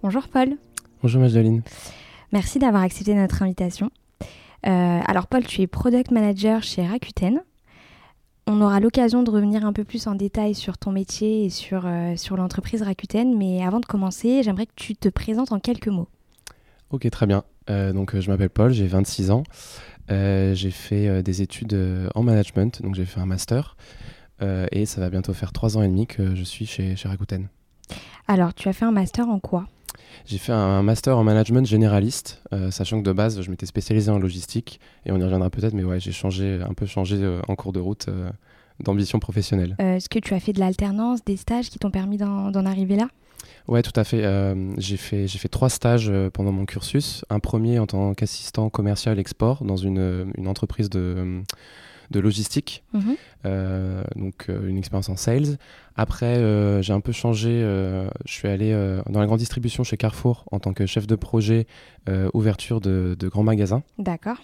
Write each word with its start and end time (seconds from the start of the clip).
Bonjour 0.00 0.28
Paul. 0.28 0.50
Bonjour 1.02 1.20
Magdalene. 1.20 1.62
Merci 2.30 2.60
d'avoir 2.60 2.82
accepté 2.82 3.14
notre 3.14 3.42
invitation. 3.42 3.90
Euh, 4.66 5.00
alors 5.04 5.26
Paul, 5.26 5.44
tu 5.44 5.60
es 5.62 5.66
product 5.66 6.12
manager 6.12 6.62
chez 6.62 6.86
Rakuten. 6.86 7.40
On 8.46 8.60
aura 8.60 8.78
l'occasion 8.78 9.24
de 9.24 9.30
revenir 9.30 9.66
un 9.66 9.72
peu 9.72 9.82
plus 9.82 10.06
en 10.06 10.14
détail 10.14 10.54
sur 10.54 10.78
ton 10.78 10.92
métier 10.92 11.46
et 11.46 11.50
sur, 11.50 11.82
euh, 11.84 12.14
sur 12.16 12.36
l'entreprise 12.36 12.82
Rakuten, 12.82 13.36
mais 13.36 13.64
avant 13.64 13.80
de 13.80 13.86
commencer, 13.86 14.42
j'aimerais 14.44 14.66
que 14.66 14.72
tu 14.76 14.94
te 14.94 15.08
présentes 15.08 15.50
en 15.50 15.58
quelques 15.58 15.88
mots. 15.88 16.08
Ok, 16.90 17.10
très 17.10 17.26
bien. 17.26 17.42
Euh, 17.68 17.92
donc 17.92 18.18
je 18.18 18.30
m'appelle 18.30 18.50
Paul, 18.50 18.72
j'ai 18.72 18.86
26 18.86 19.32
ans. 19.32 19.42
j'ai 20.08 20.70
fait 20.70 21.24
des 21.24 21.42
études 21.42 21.76
en 22.14 22.22
management, 22.22 22.82
donc 22.82 22.94
j'ai 22.94 23.04
fait 23.04 23.20
un 23.20 23.26
master. 23.26 23.76
et 24.40 24.86
ça 24.86 25.00
va 25.00 25.10
bientôt 25.10 25.34
faire 25.34 25.52
3 25.52 25.76
ans 25.76 25.82
et 25.82 25.88
demi 25.88 26.06
que 26.06 26.36
je 26.36 26.44
suis 26.44 26.66
chez, 26.66 26.94
chez 26.94 27.08
Rakuten. 27.08 27.48
Alors, 28.28 28.54
tu 28.54 28.68
as 28.68 28.72
fait 28.72 28.84
un 28.84 28.92
master 28.92 29.28
en 29.28 29.40
quoi? 29.40 29.66
J'ai 30.26 30.38
fait 30.38 30.52
un 30.52 30.82
master 30.82 31.16
en 31.16 31.24
management 31.24 31.66
généraliste, 31.66 32.42
euh, 32.52 32.70
sachant 32.70 33.00
que 33.00 33.04
de 33.04 33.12
base, 33.12 33.40
je 33.40 33.50
m'étais 33.50 33.66
spécialisé 33.66 34.10
en 34.10 34.18
logistique, 34.18 34.80
et 35.06 35.12
on 35.12 35.18
y 35.18 35.22
reviendra 35.22 35.50
peut-être, 35.50 35.74
mais 35.74 35.84
ouais, 35.84 36.00
j'ai 36.00 36.12
changé, 36.12 36.60
un 36.62 36.74
peu 36.74 36.86
changé 36.86 37.16
euh, 37.16 37.40
en 37.48 37.56
cours 37.56 37.72
de 37.72 37.80
route 37.80 38.06
euh, 38.08 38.30
d'ambition 38.80 39.18
professionnelle. 39.18 39.76
Est-ce 39.78 40.08
que 40.08 40.18
tu 40.18 40.34
as 40.34 40.40
fait 40.40 40.52
de 40.52 40.60
l'alternance, 40.60 41.24
des 41.24 41.36
stages 41.36 41.70
qui 41.70 41.78
t'ont 41.78 41.90
permis 41.90 42.16
d'en 42.16 42.66
arriver 42.66 42.96
là? 42.96 43.08
Ouais, 43.66 43.82
tout 43.82 43.92
à 43.96 44.04
fait. 44.04 44.24
j'ai 44.78 44.96
fait, 44.96 45.28
fait 45.28 45.48
trois 45.48 45.68
stages 45.68 46.10
pendant 46.32 46.52
mon 46.52 46.64
cursus. 46.64 47.24
Un 47.28 47.38
premier 47.38 47.78
en 47.78 47.86
tant 47.86 48.14
qu'assistant 48.14 48.70
commercial 48.70 49.18
export 49.18 49.64
dans 49.64 49.76
une, 49.76 50.32
une 50.36 50.48
entreprise 50.48 50.88
de 50.88 51.42
de 52.10 52.20
logistique, 52.20 52.84
mhm. 52.92 53.16
euh, 53.44 54.02
donc 54.16 54.46
euh, 54.48 54.68
une 54.68 54.78
expérience 54.78 55.08
en 55.08 55.16
sales. 55.16 55.58
Après, 55.96 56.38
euh, 56.38 56.80
j'ai 56.82 56.92
un 56.92 57.00
peu 57.00 57.12
changé. 57.12 57.60
je 58.24 58.32
suis 58.32 58.48
allé 58.48 58.72
dans 59.08 59.20
la 59.20 59.26
grande 59.26 59.38
distribution 59.38 59.84
chez 59.84 59.96
Carrefour 59.96 60.44
en 60.52 60.60
tant 60.60 60.72
que 60.72 60.86
chef 60.86 61.06
de 61.06 61.16
projet 61.16 61.66
ouverture 62.34 62.80
de, 62.80 63.16
grands 63.22 63.42
magasins. 63.42 63.82
D'accord. 63.98 64.38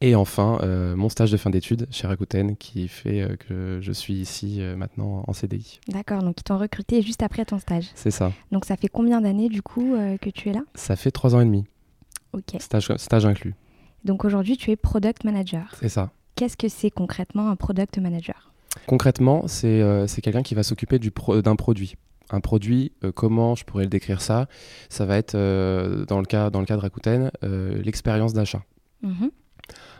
Et 0.00 0.14
enfin, 0.14 0.58
mon 0.96 1.08
stage 1.08 1.30
de 1.30 1.36
fin 1.36 1.50
d'études 1.50 1.86
chez 1.90 2.06
Rakuten 2.06 2.56
qui 2.56 2.88
fait 2.88 3.36
que 3.46 3.78
je 3.80 3.92
suis 3.92 4.14
ici 4.14 4.60
maintenant 4.76 5.24
en 5.26 5.32
CDI. 5.32 5.80
D'accord, 5.88 6.22
donc 6.22 6.40
ils 6.40 6.44
t'ont 6.44 6.58
recruté 6.58 7.02
juste 7.02 7.22
après 7.22 7.44
ton 7.44 7.58
stage. 7.58 7.88
C'est 7.94 8.10
ça. 8.10 8.32
Donc 8.50 8.64
ça 8.64 8.76
fait 8.76 8.88
combien 8.88 9.20
d'années 9.20 9.48
du 9.48 9.62
coup 9.62 9.94
que 10.20 10.30
tu 10.30 10.48
es 10.48 10.52
là? 10.52 10.62
Ça 10.74 10.96
fait 10.96 11.10
trois 11.10 11.34
ans 11.34 11.40
et 11.40 11.44
demi. 11.44 11.64
Ok. 12.32 12.56
Stage, 12.60 12.96
stage 12.96 13.26
inclus. 13.26 13.54
Donc 14.04 14.24
aujourd'hui, 14.24 14.56
tu 14.56 14.70
es 14.70 14.76
product 14.76 15.24
manager. 15.24 15.74
C'est 15.78 15.88
ça. 15.88 16.10
Qu'est-ce 16.36 16.56
que 16.56 16.68
c'est 16.68 16.90
concrètement 16.90 17.50
un 17.50 17.56
product 17.56 17.98
manager? 17.98 18.52
Concrètement, 18.86 19.44
euh, 19.64 20.06
c'est 20.06 20.20
quelqu'un 20.22 20.42
qui 20.42 20.54
va 20.54 20.62
s'occuper 20.62 20.98
d'un 20.98 21.56
produit. 21.56 21.96
Un 22.30 22.40
produit, 22.40 22.92
euh, 23.04 23.12
comment 23.12 23.54
je 23.54 23.64
pourrais 23.64 23.84
le 23.84 23.90
décrire 23.90 24.22
ça? 24.22 24.48
Ça 24.88 25.04
va 25.04 25.18
être, 25.18 25.34
euh, 25.34 26.06
dans, 26.06 26.18
le 26.18 26.24
cas, 26.24 26.50
dans 26.50 26.60
le 26.60 26.66
cadre 26.66 26.82
Rakuten, 26.82 27.30
l'expérience 27.42 28.32
d'achat. 28.32 28.62
Mhm. 29.02 29.30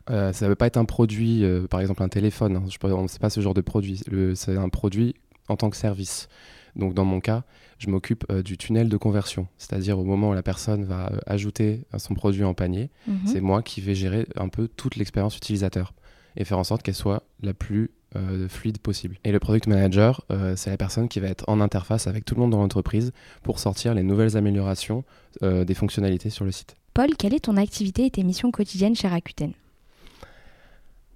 ça 0.09 0.33
ne 0.45 0.49
veut 0.49 0.55
pas 0.55 0.67
être 0.67 0.77
un 0.77 0.85
produit, 0.85 1.45
par 1.69 1.81
exemple 1.81 2.03
un 2.03 2.09
téléphone, 2.09 2.57
hein, 2.57 2.65
je, 2.69 2.79
on 2.87 3.03
ne 3.03 3.09
sait 3.09 3.19
pas 3.19 3.31
ce 3.31 3.41
genre 3.41 3.55
de 3.55 3.61
produit. 3.61 4.01
C'est 4.35 4.57
un 4.57 4.69
produit 4.69 5.15
en 5.49 5.57
tant 5.57 5.71
que 5.71 5.77
service. 5.77 6.29
Donc 6.77 6.95
dans 6.95 7.05
mon 7.05 7.21
cas, 7.21 7.43
je 7.79 7.91
m'occupe 7.91 8.33
du 8.33 8.57
tunnel 8.57 8.89
de 8.89 8.97
conversion, 8.97 9.49
c'est-à-dire 9.59 9.99
au 9.99 10.05
moment 10.05 10.31
où 10.31 10.35
la 10.35 10.43
personne 10.43 10.85
va 10.85 11.13
ajouter 11.27 11.85
son 11.99 12.15
produit 12.15 12.45
en 12.45 12.55
panier, 12.55 12.91
mhm. 13.07 13.27
c'est 13.27 13.41
moi 13.41 13.63
qui 13.63 13.81
vais 13.81 13.95
gérer 13.95 14.27
un 14.37 14.49
peu 14.49 14.69
toute 14.69 14.97
l'expérience 14.97 15.37
utilisateur 15.37 15.93
et 16.37 16.45
faire 16.45 16.59
en 16.59 16.65
sorte 16.65 16.83
qu'elle 16.83 16.95
soit 16.95 17.23
la 17.43 17.55
plus 17.55 17.91
euh, 18.15 18.47
fluide 18.47 18.77
possible. 18.77 19.17
Et 19.25 19.33
le 19.33 19.39
product 19.39 19.67
manager, 19.67 20.23
euh, 20.31 20.55
c'est 20.55 20.69
la 20.69 20.77
personne 20.77 21.09
qui 21.09 21.19
va 21.19 21.29
être 21.29 21.45
en 21.49 21.63
interface 21.63 22.07
avec 22.07 22.27
tout 22.27 22.35
le 22.35 22.43
monde 22.43 22.51
dans 22.51 22.61
l'entreprise 22.61 23.13
pour 23.43 23.59
sortir 23.59 23.95
les 23.95 24.03
nouvelles 24.03 24.37
améliorations 24.37 25.03
euh, 25.43 25.65
des 25.65 25.73
fonctionnalités 25.73 26.29
sur 26.29 26.45
le 26.45 26.51
site. 26.51 26.77
Paul, 26.93 27.17
quelle 27.17 27.33
est 27.33 27.45
ton 27.45 27.57
activité 27.57 28.05
et 28.05 28.11
tes 28.11 28.23
missions 28.23 28.51
quotidiennes 28.51 28.95
chez 28.95 29.09
Rakuten? 29.09 29.53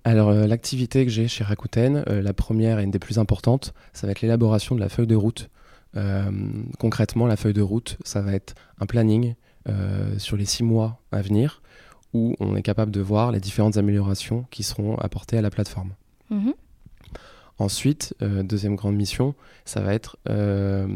Alors 0.04 0.32
l'activité 0.32 1.04
que 1.04 1.10
j'ai 1.10 1.28
chez 1.28 1.44
Rakuten, 1.44 2.02
la 2.06 2.32
première 2.32 2.78
et 2.78 2.84
une 2.84 2.92
des 2.92 3.00
plus 3.00 3.18
importantes, 3.18 3.74
ça 3.92 4.06
va 4.06 4.12
être 4.12 4.22
l'élaboration 4.22 4.74
de 4.74 4.80
la 4.80 4.88
feuille 4.88 5.08
de 5.08 5.16
route. 5.16 5.50
concrètement, 6.78 7.26
la 7.26 7.36
feuille 7.36 7.54
de 7.54 7.60
route, 7.60 7.98
ça 8.04 8.22
va 8.22 8.32
être 8.32 8.54
un 8.78 8.86
planning 8.86 9.34
sur 10.16 10.36
les 10.36 10.44
six 10.44 10.62
mois 10.62 11.02
à 11.10 11.22
venir 11.22 11.60
où 12.16 12.34
on 12.40 12.56
est 12.56 12.62
capable 12.62 12.90
de 12.90 13.00
voir 13.00 13.30
les 13.30 13.40
différentes 13.40 13.76
améliorations 13.76 14.46
qui 14.50 14.62
seront 14.62 14.96
apportées 14.96 15.36
à 15.36 15.42
la 15.42 15.50
plateforme. 15.50 15.92
Mhm. 16.30 16.54
Ensuite, 17.58 18.14
euh, 18.22 18.42
deuxième 18.42 18.74
grande 18.74 18.96
mission, 18.96 19.34
ça 19.64 19.80
va 19.80 19.94
être 19.94 20.16
euh, 20.28 20.86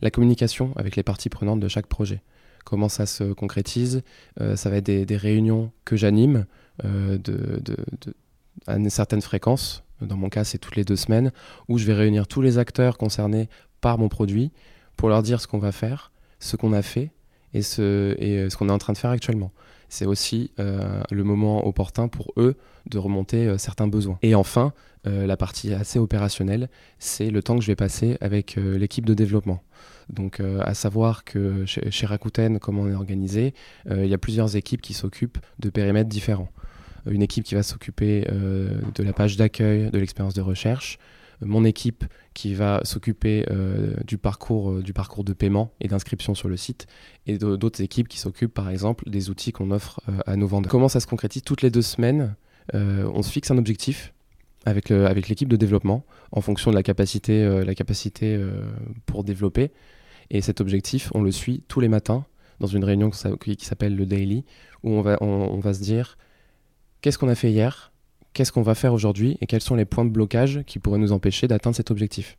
la 0.00 0.10
communication 0.10 0.72
avec 0.76 0.96
les 0.96 1.02
parties 1.02 1.28
prenantes 1.28 1.60
de 1.60 1.68
chaque 1.68 1.86
projet. 1.86 2.22
Comment 2.64 2.88
ça 2.88 3.06
se 3.06 3.32
concrétise 3.32 4.02
euh, 4.40 4.56
Ça 4.56 4.68
va 4.70 4.76
être 4.76 4.86
des, 4.86 5.16
réunions 5.16 5.72
que 5.84 5.96
j'anime 5.96 6.44
de, 6.84 7.60
à 8.66 8.76
une 8.76 8.90
certaine 8.90 9.22
fréquence. 9.22 9.82
Dans 10.00 10.16
mon 10.16 10.28
cas, 10.28 10.44
c'est 10.44 10.58
toutes 10.58 10.76
les 10.76 10.84
deux 10.84 10.96
semaines, 10.96 11.32
où 11.68 11.78
je 11.78 11.86
vais 11.86 11.94
réunir 11.94 12.28
tous 12.28 12.42
les 12.42 12.58
acteurs 12.58 12.98
concernés 12.98 13.48
par 13.80 13.98
mon 13.98 14.08
produit 14.08 14.52
pour 14.96 15.08
leur 15.08 15.22
dire 15.22 15.40
ce 15.40 15.48
qu'on 15.48 15.58
va 15.58 15.72
faire, 15.72 16.12
ce 16.38 16.56
qu'on 16.56 16.72
a 16.72 16.82
fait 16.82 17.10
et 17.54 17.62
ce, 17.62 18.14
et 18.18 18.48
ce 18.50 18.56
qu'on 18.56 18.68
est 18.68 18.72
en 18.72 18.78
train 18.78 18.92
de 18.92 18.98
faire 18.98 19.10
actuellement 19.10 19.50
c'est 19.88 20.06
aussi 20.06 20.50
euh, 20.58 21.02
le 21.10 21.24
moment 21.24 21.66
opportun 21.66 22.08
pour 22.08 22.32
eux 22.36 22.56
de 22.86 22.98
remonter 22.98 23.46
euh, 23.46 23.58
certains 23.58 23.88
besoins. 23.88 24.18
Et 24.22 24.34
enfin, 24.34 24.72
euh, 25.06 25.26
la 25.26 25.36
partie 25.36 25.72
assez 25.72 25.98
opérationnelle, 25.98 26.68
c'est 26.98 27.30
le 27.30 27.42
temps 27.42 27.56
que 27.56 27.62
je 27.62 27.68
vais 27.68 27.76
passer 27.76 28.16
avec 28.20 28.56
l'équipe 28.56 29.06
de 29.06 29.14
développement. 29.14 29.62
Donc, 30.10 30.40
à 30.40 30.72
savoir 30.72 31.24
que 31.24 31.66
chez, 31.66 32.06
Rakuten, 32.06 32.58
comme 32.58 32.78
on 32.78 32.90
est 32.90 32.94
organisé, 32.94 33.52
il 33.90 34.06
y 34.06 34.14
a 34.14 34.18
plusieurs 34.18 34.56
équipes 34.56 34.80
qui 34.80 34.94
s'occupent 34.94 35.36
de 35.58 35.68
périmètres 35.68 36.08
différents. 36.08 36.48
Une 37.06 37.20
équipe 37.20 37.44
qui 37.44 37.54
va 37.54 37.62
s'occuper 37.62 38.26
de 38.30 39.02
la 39.02 39.12
page 39.12 39.36
d'accueil, 39.36 39.90
de 39.90 39.98
l'expérience 39.98 40.32
de 40.32 40.40
recherche, 40.40 40.98
mon 41.40 41.64
équipe 41.64 42.04
qui 42.34 42.54
va 42.54 42.80
s'occuper 42.84 43.44
euh, 43.50 43.94
du, 44.06 44.18
parcours, 44.18 44.70
euh, 44.70 44.82
du 44.82 44.92
parcours 44.92 45.24
de 45.24 45.32
paiement 45.32 45.70
et 45.80 45.88
d'inscription 45.88 46.34
sur 46.34 46.48
le 46.48 46.56
site, 46.56 46.86
et 47.26 47.38
d'autres 47.38 47.80
équipes 47.80 48.08
qui 48.08 48.18
s'occupent 48.18 48.54
par 48.54 48.70
exemple 48.70 49.08
des 49.08 49.30
outils 49.30 49.52
qu'on 49.52 49.70
offre 49.70 50.00
euh, 50.08 50.18
à 50.26 50.36
nos 50.36 50.46
vendeurs. 50.46 50.70
Comment 50.70 50.88
ça 50.88 51.00
se 51.00 51.06
concrétise? 51.06 51.42
Toutes 51.42 51.62
les 51.62 51.70
deux 51.70 51.82
semaines, 51.82 52.34
on 52.74 53.22
se 53.22 53.32
fixe 53.32 53.50
un 53.50 53.56
objectif 53.56 54.12
avec, 54.66 54.90
l'équipe 54.90 55.48
de 55.48 55.56
développement 55.56 56.04
en 56.32 56.42
fonction 56.42 56.70
de 56.70 56.76
la 56.76 56.82
capacité, 56.82 57.64
la 57.64 57.74
capacité 57.74 58.38
pour 59.06 59.24
développer. 59.24 59.70
Et 60.28 60.42
cet 60.42 60.60
objectif, 60.60 61.10
on 61.14 61.22
le 61.22 61.32
suit 61.32 61.62
tous 61.68 61.80
les 61.80 61.88
matins 61.88 62.26
dans 62.60 62.66
une 62.66 62.84
réunion 62.84 63.08
qui 63.08 63.64
s'appelle 63.64 63.96
le 63.96 64.04
daily, 64.04 64.44
où 64.82 64.90
on 64.90 65.16
on 65.22 65.58
va 65.60 65.72
se 65.72 65.80
dire 65.80 66.18
qu'est-ce 67.00 67.16
qu'on 67.16 67.28
a 67.28 67.34
fait 67.34 67.50
hier, 67.50 67.90
qu'est-ce 68.32 68.52
qu'on 68.52 68.62
va 68.62 68.74
faire 68.74 68.92
aujourd'hui 68.92 69.36
et 69.40 69.46
quels 69.46 69.60
sont 69.60 69.74
les 69.74 69.84
points 69.84 70.04
de 70.04 70.10
blocage 70.10 70.62
qui 70.66 70.78
pourraient 70.78 70.98
nous 70.98 71.12
empêcher 71.12 71.48
d'atteindre 71.48 71.76
cet 71.76 71.90
objectif. 71.90 72.36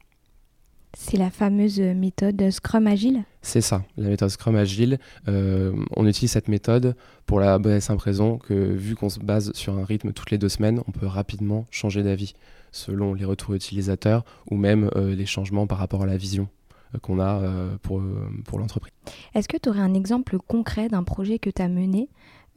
C'est 0.97 1.17
la 1.17 1.29
fameuse 1.29 1.79
méthode 1.79 2.49
Scrum 2.49 2.87
Agile 2.87 3.23
C'est 3.43 3.61
ça, 3.61 3.83
la 3.95 4.09
méthode 4.09 4.29
Scrum 4.29 4.55
Agile. 4.55 4.97
Euh, 5.27 5.71
on 5.95 6.07
utilise 6.07 6.31
cette 6.31 6.47
méthode 6.47 6.95
pour 7.27 7.39
la 7.39 7.59
bonne 7.59 7.73
et 7.73 7.79
simple 7.79 8.03
raison 8.03 8.37
que 8.37 8.53
vu 8.53 8.95
qu'on 8.95 9.09
se 9.09 9.19
base 9.19 9.53
sur 9.53 9.77
un 9.77 9.85
rythme 9.85 10.13
toutes 10.13 10.31
les 10.31 10.39
deux 10.39 10.49
semaines, 10.49 10.81
on 10.87 10.91
peut 10.91 11.05
rapidement 11.05 11.67
changer 11.69 12.01
d'avis 12.01 12.33
selon 12.71 13.13
les 13.13 13.25
retours 13.25 13.53
utilisateurs 13.53 14.25
ou 14.49 14.57
même 14.57 14.89
euh, 14.95 15.15
les 15.15 15.25
changements 15.27 15.67
par 15.67 15.77
rapport 15.77 16.01
à 16.01 16.05
la 16.07 16.17
vision 16.17 16.47
euh, 16.95 16.97
qu'on 16.99 17.19
a 17.19 17.39
pour, 17.83 18.01
pour 18.45 18.57
l'entreprise. 18.57 18.93
Est-ce 19.35 19.47
que 19.47 19.57
tu 19.57 19.69
aurais 19.69 19.81
un 19.81 19.93
exemple 19.93 20.39
concret 20.39 20.89
d'un 20.89 21.03
projet 21.03 21.37
que 21.37 21.51
tu 21.51 21.61
as 21.61 21.69
mené 21.69 22.09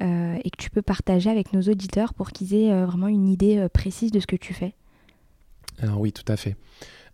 et 0.02 0.50
que 0.50 0.56
tu 0.56 0.70
peux 0.70 0.82
partager 0.82 1.30
avec 1.30 1.52
nos 1.52 1.62
auditeurs 1.62 2.14
pour 2.14 2.30
qu'ils 2.32 2.54
aient 2.54 2.72
euh, 2.72 2.86
vraiment 2.86 3.08
une 3.08 3.28
idée 3.28 3.58
euh, 3.58 3.68
précise 3.68 4.10
de 4.10 4.20
ce 4.20 4.26
que 4.26 4.36
tu 4.36 4.52
fais 4.54 4.74
Alors 5.80 6.00
oui, 6.00 6.12
tout 6.12 6.30
à 6.30 6.36
fait. 6.36 6.56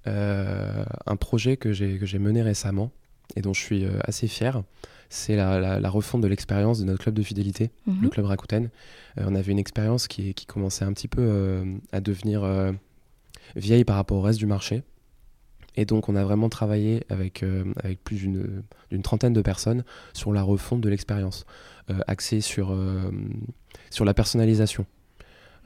un 0.06 1.16
projet 1.16 1.56
que 1.56 1.72
j'ai 1.72 2.18
mené 2.18 2.42
récemment 2.42 2.90
et 3.36 3.42
dont 3.42 3.52
je 3.52 3.60
suis 3.60 3.86
assez 4.04 4.26
fier, 4.26 4.62
c'est 5.10 5.36
la, 5.36 5.90
refonte 5.90 6.20
de 6.22 6.28
l'expérience 6.28 6.80
de 6.80 6.84
notre 6.84 7.02
club 7.02 7.14
de 7.14 7.22
fidélité, 7.22 7.70
le 7.86 7.92
Mhm. 7.92 8.10
club 8.10 8.26
Rakuten. 8.26 8.70
Euh, 9.18 9.24
on 9.26 9.34
avait 9.34 9.52
une 9.52 9.58
expérience 9.58 10.06
qui, 10.08 10.34
qui 10.34 10.46
commençait 10.46 10.84
un 10.84 10.92
petit 10.92 11.08
peu 11.08 11.22
euh, 11.22 11.64
à 11.92 12.00
devenir 12.00 12.44
euh, 12.44 12.72
vieille 13.56 13.84
par 13.84 13.96
rapport 13.96 14.18
au 14.18 14.22
reste 14.22 14.38
du 14.38 14.46
marché. 14.46 14.82
Et 15.76 15.84
donc, 15.84 16.08
on 16.08 16.16
a 16.16 16.24
vraiment 16.24 16.48
travaillé 16.48 17.04
avec, 17.08 17.42
euh, 17.42 17.64
avec 17.82 18.02
plus 18.02 18.16
d'une 18.16 19.02
trentaine 19.02 19.32
de 19.32 19.42
personnes 19.42 19.84
sur 20.12 20.32
la 20.32 20.42
refonte 20.42 20.80
de 20.80 20.88
l'expérience, 20.88 21.46
euh, 21.90 22.00
axée 22.06 22.40
sur, 22.40 22.72
euh, 22.72 23.10
sur 23.90 24.04
la 24.04 24.14
personnalisation. 24.14 24.86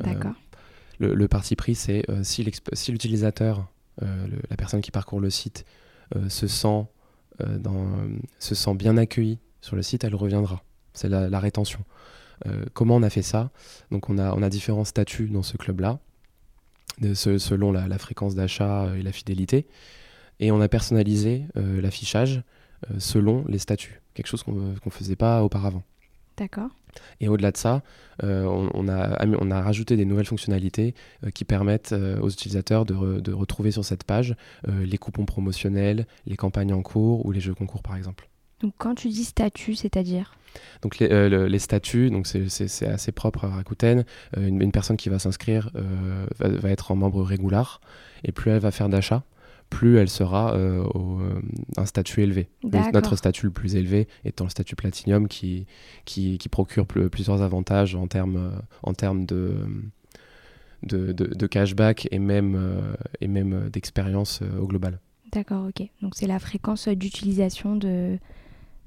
D'accord. 0.00 0.34
le, 0.99 1.14
le 1.14 1.28
parti 1.28 1.54
pris, 1.56 1.75
c'est 1.75 2.04
si 2.22 2.43
l'utilisateur, 2.93 3.69
la 4.00 4.56
personne 4.56 4.81
qui 4.81 4.90
parcourt 4.90 5.20
le 5.20 5.31
site, 5.31 5.64
se, 6.28 6.46
sent, 6.48 6.87
dans, 7.38 7.87
se 8.38 8.55
sent 8.55 8.75
bien 8.75 8.96
accueilli 8.96 9.38
sur 9.60 9.76
le 9.76 9.82
site, 9.82 10.02
elle 10.05 10.14
reviendra. 10.14 10.64
C'est 10.93 11.08
la, 11.08 11.28
la 11.28 11.38
rétention. 11.38 11.84
Comment 12.72 12.96
on 12.96 13.02
a 13.02 13.10
fait 13.10 13.22
ça? 13.22 13.50
Donc 13.93 14.10
on 14.10 14.19
a, 14.19 14.34
on 14.34 14.43
a 14.43 14.48
différents 14.48 14.84
statuts 14.84 15.28
dans 15.28 15.44
ce 15.44 15.56
club-là, 15.56 16.00
selon 17.15 17.73
la, 17.73 17.89
la 17.89 17.99
fréquence 17.99 18.35
d'achat 18.35 18.85
euh, 18.85 18.97
et 18.97 19.03
la 19.03 19.12
fidélité. 19.12 19.67
Et 20.41 20.50
on 20.50 20.61
a 20.61 20.69
personnalisé 20.69 21.44
euh, 21.56 21.81
l'affichage 21.81 22.43
euh, 22.91 22.94
selon 22.99 23.44
les 23.49 23.59
statuts, 23.59 24.00
quelque 24.15 24.27
chose 24.27 24.43
qu'on 24.43 24.75
ne 24.85 24.91
faisait 24.91 25.17
pas 25.17 25.44
auparavant. 25.44 25.83
D'accord. 26.37 26.71
Et 27.21 27.29
au-delà 27.29 27.53
de 27.53 27.56
ça, 27.56 27.83
euh, 28.23 28.44
on, 28.44 28.71
on 28.75 28.89
a, 28.89 29.25
on 29.25 29.50
a 29.50 29.62
rajouté 29.62 29.97
des 29.97 30.05
nouvelles 30.05 30.27
fonctionnalités 30.27 30.94
euh, 31.25 31.31
qui 31.31 31.44
permettent 31.44 31.93
euh, 31.93 32.19
aux 32.21 32.31
utilisateurs 32.31 32.85
de, 32.85 32.94
re- 32.94 33.21
de 33.21 33.33
retrouver 33.33 33.71
sur 33.71 33.85
cette 33.85 34.05
page 34.05 34.35
euh, 34.69 34.85
les 34.85 34.99
coupons 34.99 35.27
promotionnels, 35.27 36.06
les 36.27 36.37
campagnes 36.37 36.73
en 36.73 36.83
cours 36.83 37.25
ou 37.25 37.33
les 37.33 37.41
jeux 37.41 37.55
concours 37.55 37.83
par 37.83 37.97
exemple. 37.97 38.29
Donc 38.62 38.73
quand 38.79 38.94
tu 38.94 39.09
dis 39.09 39.25
statut, 39.25 39.75
c'est-à-dire 39.75 40.35
Donc 40.82 40.99
les, 40.99 41.11
euh, 41.11 41.29
le- 41.29 41.47
les 41.47 41.59
statuts, 41.59 42.11
donc 42.11 42.26
c'est- 42.26 42.87
assez 42.87 43.12
propre 43.12 43.44
à 43.47 43.49
Rakuten. 43.49 44.05
Euh, 44.37 44.47
une, 44.47 44.61
une 44.62 44.73
personne 44.73 44.97
qui 44.97 45.09
va 45.09 45.19
s'inscrire 45.19 45.70
euh, 45.76 46.26
va, 46.38 46.49
va 46.49 46.70
être 46.70 46.91
en 46.93 46.97
membre 46.97 47.23
régulier 47.23 47.62
et 48.25 48.32
plus 48.32 48.50
elle 48.50 48.61
va 48.61 48.70
faire 48.70 48.88
d'achats, 48.88 49.25
plus 49.70 49.97
elle 49.99 50.09
sera 50.11 50.55
au, 50.94 51.20
un 51.79 51.87
statut 51.87 52.20
élevé. 52.23 52.49
Notre 52.93 53.17
statut 53.17 53.47
le 53.47 53.53
plus 53.53 53.75
élevé 53.75 54.06
étant 54.25 54.44
le 54.44 54.50
statut 54.50 54.76
Platinum 54.76 55.26
qui, 55.29 55.67
qui, 56.05 56.37
qui 56.38 56.49
procure 56.50 56.87
pl- 56.87 57.08
plusieurs 57.08 57.41
avantages 57.43 57.94
en 57.94 58.06
termes, 58.06 58.53
en 58.82 58.93
termes 58.94 59.25
de, 59.25 59.56
de, 60.82 61.12
de- 61.12 61.35
de 61.35 61.47
cashback 61.47 62.08
et 62.11 62.19
même, 62.19 62.94
et 63.20 63.29
même 63.29 63.70
d'expérience 63.70 64.41
au 64.61 64.67
global. 64.67 64.99
D'accord, 65.32 65.67
ok. 65.69 65.88
Donc 66.03 66.12
c'est 66.17 66.26
la 66.26 66.38
fréquence 66.38 66.88
d'utilisation 66.88 67.75
de, 67.76 68.19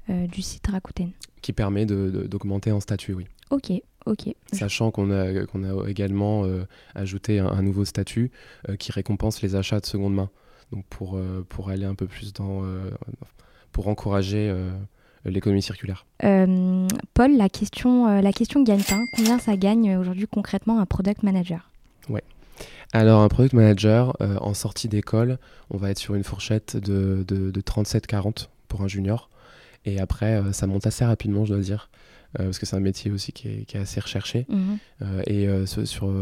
du 0.08 0.42
site 0.42 0.66
Rakuten. 0.66 1.10
Qui 1.42 1.52
permet 1.52 1.86
d'augmenter 1.86 2.72
en 2.72 2.80
statut, 2.80 3.12
oui. 3.14 3.26
Ok, 3.50 3.72
ok. 4.06 4.34
Sachant 4.52 4.90
qu'on 4.90 5.10
a, 5.10 5.46
qu'on 5.46 5.62
a 5.64 5.88
également 5.88 6.44
euh, 6.44 6.64
ajouté 6.94 7.38
un, 7.38 7.46
un 7.46 7.62
nouveau 7.62 7.84
statut 7.84 8.30
euh, 8.68 8.76
qui 8.76 8.90
récompense 8.92 9.42
les 9.42 9.54
achats 9.54 9.80
de 9.80 9.86
seconde 9.86 10.14
main. 10.14 10.30
Donc 10.72 10.84
pour, 10.90 11.16
euh, 11.16 11.44
pour 11.48 11.70
aller 11.70 11.84
un 11.84 11.94
peu 11.94 12.06
plus 12.06 12.32
dans. 12.32 12.64
euh, 12.64 12.90
pour 13.72 13.88
encourager 13.88 14.48
euh, 14.50 14.70
l'économie 15.24 15.62
circulaire. 15.62 16.06
Euh, 16.24 16.88
Paul, 17.14 17.36
la 17.36 17.48
question, 17.48 18.08
euh, 18.08 18.20
la 18.22 18.32
question 18.32 18.62
gagne-pain, 18.62 19.04
combien 19.14 19.38
ça 19.38 19.56
gagne 19.56 19.90
euh, 19.90 20.00
aujourd'hui 20.00 20.26
concrètement 20.26 20.80
un 20.80 20.86
product 20.86 21.22
manager? 21.22 21.70
Alors, 22.92 23.20
un 23.20 23.28
product 23.28 23.52
manager, 23.52 24.16
euh, 24.22 24.38
en 24.40 24.54
sortie 24.54 24.88
d'école, 24.88 25.38
on 25.70 25.76
va 25.76 25.90
être 25.90 25.98
sur 25.98 26.14
une 26.14 26.22
fourchette 26.24 26.76
de, 26.76 27.24
de, 27.26 27.50
de 27.50 27.60
37-40 27.60 28.48
pour 28.68 28.80
un 28.82 28.88
junior. 28.88 29.28
Et 29.86 29.98
après, 30.00 30.34
euh, 30.36 30.52
ça 30.52 30.66
monte 30.66 30.86
assez 30.86 31.04
rapidement, 31.04 31.44
je 31.46 31.54
dois 31.54 31.62
dire, 31.62 31.88
euh, 32.38 32.44
parce 32.44 32.58
que 32.58 32.66
c'est 32.66 32.76
un 32.76 32.80
métier 32.80 33.10
aussi 33.10 33.32
qui 33.32 33.48
est, 33.48 33.64
qui 33.64 33.76
est 33.78 33.80
assez 33.80 34.00
recherché. 34.00 34.44
Mhm. 34.50 34.78
Euh, 35.02 35.22
et 35.26 35.66
ce- 35.66 35.84
sur 35.86 36.12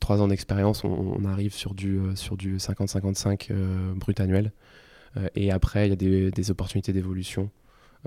trois 0.00 0.22
ans 0.22 0.28
d'expérience, 0.28 0.84
on, 0.84 0.88
on 0.88 1.24
arrive 1.26 1.52
sur 1.52 1.74
du, 1.74 2.00
sur 2.14 2.36
du 2.38 2.56
50-55 2.58 3.48
euh, 3.50 3.92
brut 3.94 4.18
annuel. 4.20 4.52
Et 5.34 5.50
après, 5.50 5.86
il 5.88 5.90
y 5.90 5.92
a 5.92 5.96
des, 5.96 6.30
des 6.30 6.50
opportunités 6.52 6.92
d'évolution 6.92 7.50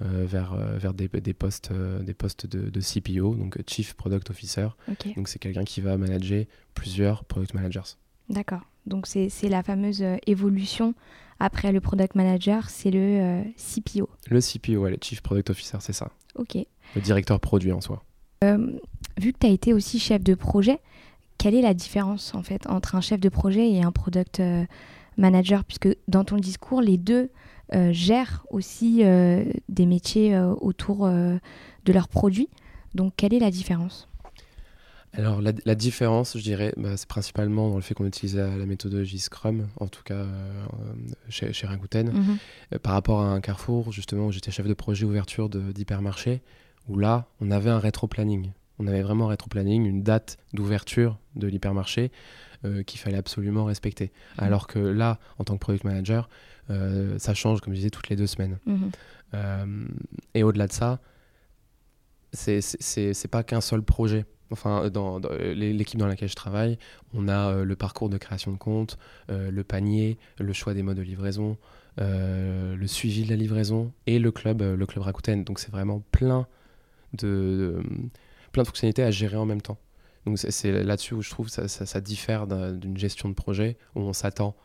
euh, 0.01 0.25
vers, 0.25 0.53
euh, 0.53 0.77
vers 0.77 0.93
des, 0.93 1.09
des 1.09 1.33
postes, 1.33 1.69
euh, 1.71 2.01
des 2.01 2.13
postes 2.13 2.47
de, 2.47 2.69
de 2.69 2.79
CPO, 2.79 3.35
donc 3.35 3.61
Chief 3.67 3.93
Product 3.93 4.29
Officer. 4.29 4.69
Donc 5.15 5.27
c'est 5.27 5.37
quelqu'un 5.37 5.65
qui 5.65 5.81
va 5.81 5.97
manager 5.97 6.45
plusieurs 6.73 7.25
product 7.25 7.53
managers. 7.53 7.97
D'accord. 8.33 8.61
Donc 8.85 9.07
c'est 9.07 9.29
la 9.49 9.63
fameuse 9.63 10.01
euh, 10.01 10.17
évolution 10.27 10.93
après 11.39 11.71
le 11.71 11.81
product 11.81 12.15
manager, 12.15 12.69
c'est 12.69 12.91
le 12.91 12.99
euh, 12.99 13.41
CPO. 13.57 14.09
Le 14.29 14.39
CPO, 14.39 14.81
ouais, 14.81 14.91
le 14.91 14.97
Chief 15.01 15.21
Product 15.21 15.49
Officer, 15.49 15.77
c'est 15.79 15.93
ça. 15.93 16.11
Ok. 16.35 16.57
Le 16.95 17.01
directeur 17.01 17.39
produit 17.39 17.71
en 17.71 17.81
soi. 17.81 18.03
Vu 19.17 19.31
que 19.31 19.39
tu 19.39 19.47
as 19.47 19.49
été 19.49 19.73
aussi 19.73 19.99
chef 19.99 20.23
de 20.23 20.35
projet, 20.35 20.79
quelle 21.37 21.55
est 21.55 21.61
la 21.61 21.73
différence 21.73 22.33
en 22.35 22.43
fait 22.43 22.67
entre 22.67 22.95
un 22.95 23.01
chef 23.01 23.19
de 23.19 23.29
projet 23.29 23.69
et 23.69 23.83
un 23.83 23.91
product 23.91 24.39
euh, 24.39 24.65
manager? 25.17 25.63
Puisque 25.63 25.89
dans 26.07 26.23
ton 26.23 26.37
discours, 26.37 26.81
les 26.81 26.97
deux 26.97 27.29
euh, 27.73 27.91
gèrent 27.91 28.45
aussi 28.49 29.03
euh, 29.03 29.45
des 29.69 29.85
métiers 29.85 30.35
euh, 30.35 30.53
autour 30.61 31.05
euh, 31.05 31.37
de 31.85 31.93
leurs 31.93 32.07
produits. 32.07 32.49
Donc 32.95 33.13
quelle 33.17 33.33
est 33.33 33.39
la 33.39 33.51
différence? 33.51 34.07
Alors 35.15 35.41
la, 35.41 35.51
la 35.65 35.75
différence, 35.75 36.37
je 36.37 36.41
dirais, 36.43 36.73
bah, 36.75 36.97
c'est 36.97 37.07
principalement 37.07 37.69
dans 37.69 37.75
le 37.75 37.81
fait 37.81 37.93
qu'on 37.93 38.05
utilise 38.05 38.35
la, 38.35 38.55
la 38.55 38.65
méthodologie 38.65 39.19
Scrum, 39.19 39.67
en 39.79 39.87
tout 39.87 40.01
cas 40.03 40.15
euh, 40.15 40.65
chez, 41.29 41.53
chez 41.53 41.67
Rakuten. 41.67 42.11
Mhm. 42.11 42.37
Euh, 42.73 42.79
par 42.79 42.93
rapport 42.93 43.21
à 43.21 43.25
un 43.25 43.39
Carrefour, 43.39 43.91
justement, 43.91 44.27
où 44.27 44.31
j'étais 44.31 44.51
chef 44.51 44.67
de 44.67 44.73
projet 44.73 45.05
ouverture 45.05 45.49
d'hypermarché, 45.49 46.41
où 46.89 46.97
là, 46.97 47.27
on 47.41 47.51
avait 47.51 47.69
un 47.69 47.79
rétro-planning. 47.79 48.51
On 48.79 48.87
avait 48.87 49.03
vraiment 49.03 49.25
un 49.25 49.29
rétro-planning, 49.29 49.85
une 49.85 50.01
date 50.01 50.37
d'ouverture 50.53 51.19
de 51.35 51.47
l'hypermarché 51.47 52.11
euh, 52.65 52.81
qu'il 52.81 52.99
fallait 52.99 53.17
absolument 53.17 53.65
respecter. 53.65 54.11
Alors 54.39 54.65
que 54.65 54.79
là, 54.79 55.19
en 55.37 55.43
tant 55.43 55.53
que 55.53 55.59
product 55.59 55.83
manager, 55.83 56.27
ça 57.17 57.33
change, 57.33 57.61
comme 57.61 57.73
je 57.73 57.79
disais, 57.79 57.89
toutes 57.91 58.09
les 58.09 58.15
deux 58.15 58.25
semaines. 58.25 58.57
Mhm. 58.65 59.89
Et 60.33 60.43
au-delà 60.43 60.67
de 60.67 60.71
ça, 60.71 61.01
c'est 62.31 63.27
pas 63.29 63.43
qu'un 63.43 63.61
seul 63.61 63.83
projet. 63.83 64.25
Enfin, 64.51 64.89
dans, 64.89 65.19
dans 65.19 65.29
l'équipe 65.31 65.99
dans 65.99 66.05
laquelle 66.07 66.29
je 66.29 66.35
travaille, 66.35 66.77
on 67.13 67.27
a 67.27 67.49
euh, 67.51 67.63
le 67.65 67.75
parcours 67.75 68.09
de 68.09 68.17
création 68.17 68.51
de 68.51 68.57
compte, 68.57 68.97
euh, 69.31 69.49
le 69.49 69.63
panier, 69.63 70.17
le 70.37 70.53
choix 70.53 70.73
des 70.75 70.83
modes 70.83 70.97
de 70.97 71.01
livraison, 71.01 71.57
euh, 71.99 72.75
le 72.75 72.87
suivi 72.87 73.23
de 73.23 73.29
la 73.29 73.35
livraison 73.35 73.91
et 74.05 74.19
le 74.19 74.31
club, 74.31 74.61
euh, 74.61 74.75
le 74.75 74.85
club 74.85 75.03
Rakuten. 75.03 75.43
Donc 75.43 75.59
c'est 75.59 75.71
vraiment 75.71 76.01
plein 76.11 76.47
de, 77.13 77.81
de- 77.81 77.83
plein 78.51 78.63
de 78.63 78.67
fonctionnalités 78.67 79.03
à 79.03 79.11
gérer 79.11 79.37
en 79.37 79.45
même 79.45 79.61
temps. 79.61 79.77
Donc 80.25 80.37
c'est- 80.37 80.83
là-dessus 80.83 81.15
où 81.15 81.21
je 81.21 81.29
trouve 81.31 81.49
ça, 81.49 81.67
ça, 81.67 81.85
ça 81.85 81.99
diffère 82.01 82.45
d'un- 82.47 82.73
d'une 82.73 82.97
gestion 82.97 83.29
de 83.29 83.33
projet 83.33 83.77
où 83.95 84.01
on 84.01 84.13
s'attend 84.13 84.55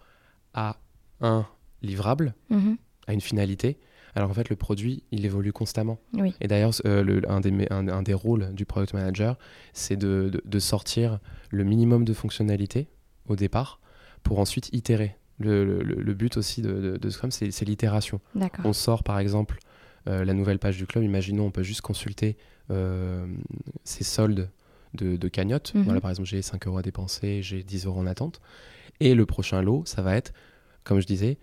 à 0.55 0.77
un 1.21 1.47
livrable, 1.83 2.35
Mhm. 2.51 2.77
à 3.07 3.13
une 3.15 3.21
finalité, 3.21 3.79
alors 4.19 4.31
en 4.31 4.35
fait 4.35 4.51
le 4.51 4.57
produit 4.57 5.03
il 5.13 5.25
évolue 5.25 5.53
constamment. 5.53 5.99
Oui. 6.15 6.35
Et 6.41 6.49
d'ailleurs 6.49 6.73
euh, 6.85 7.21
un, 7.29 7.41
des, 7.41 7.51
mé- 7.51 7.67
un, 7.73 7.89
un 7.89 8.03
des 8.03 8.15
rôles 8.15 8.53
du 8.53 8.65
product 8.67 8.93
manager 8.95 9.39
c'est 9.73 9.97
de, 9.97 10.29
de- 10.33 10.43
de 10.45 10.59
sortir 10.59 11.19
le 11.51 11.65
minimum 11.65 12.05
de 12.05 12.13
fonctionnalités 12.13 12.89
au 13.29 13.37
départ 13.37 13.81
pour 14.23 14.39
ensuite 14.41 14.69
itérer. 14.73 15.17
Le, 15.39 15.65
le- 15.65 15.83
le- 15.83 16.03
le 16.03 16.15
but 16.15 16.37
aussi 16.37 16.63
de, 16.63 16.99
Scrum 17.11 17.31
c'est 17.31 17.65
l'itération. 17.65 18.21
On 18.65 18.73
sort 18.73 19.03
par 19.05 19.19
exemple 19.21 19.59
euh, 20.09 20.25
la 20.25 20.35
nouvelle 20.35 20.59
page 20.59 20.77
du 20.77 20.87
club, 20.87 21.05
imaginons 21.05 21.47
on 21.47 21.51
peut 21.51 21.63
juste 21.63 21.81
consulter 21.83 22.37
euh, 22.71 23.27
ses 23.85 24.05
soldes 24.05 24.51
de, 24.95 25.17
de 25.17 25.29
cagnotte. 25.29 25.75
Mhm. 25.75 25.83
Voilà, 25.85 26.01
par 26.01 26.11
exemple 26.11 26.29
j'ai 26.29 26.43
5 26.43 26.67
euros 26.67 26.79
à 26.79 26.83
dépenser, 26.83 27.41
j'ai 27.43 27.63
10 27.63 27.87
euros 27.87 28.01
en 28.01 28.07
attente. 28.07 28.41
Et 29.01 29.15
le 29.15 29.27
prochain 29.27 29.63
lot 29.63 29.83
ça 29.87 30.03
va 30.03 30.17
être, 30.17 30.33
comme 30.83 30.99
je 31.01 31.07
disais, 31.07 31.39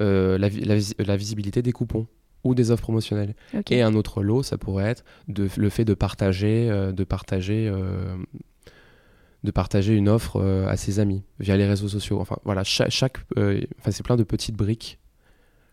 euh, 0.00 0.36
la, 0.38 0.48
vi- 0.48 0.64
la 0.64 0.74
visi- 0.76 0.94
la 0.98 1.16
visibilité 1.16 1.62
des 1.62 1.72
coupons 1.72 2.06
ou 2.44 2.54
des 2.54 2.70
offres 2.70 2.82
promotionnelles. 2.82 3.34
Et 3.70 3.82
un 3.82 3.94
autre 3.94 4.22
lot, 4.22 4.42
ça 4.42 4.58
pourrait 4.58 4.86
être 4.86 5.04
de, 5.28 5.48
le 5.56 5.70
fait 5.70 5.84
de 5.84 5.94
partager, 5.94 6.68
euh, 6.70 6.92
de 6.92 7.04
partager, 7.04 7.68
euh, 7.68 8.16
de 9.44 9.50
partager 9.50 9.94
une 9.94 10.08
offre 10.08 10.36
euh, 10.36 10.66
à 10.66 10.76
ses 10.76 11.00
amis 11.00 11.22
via 11.40 11.56
les 11.56 11.66
réseaux 11.66 11.88
sociaux. 11.88 12.20
Enfin 12.20 12.36
voilà, 12.44 12.64
chaque, 12.64 12.90
chaque 12.90 13.18
enfin 13.36 13.90
c'est 13.90 14.04
plein 14.04 14.16
de 14.16 14.24
petites 14.24 14.56
briques. 14.56 14.98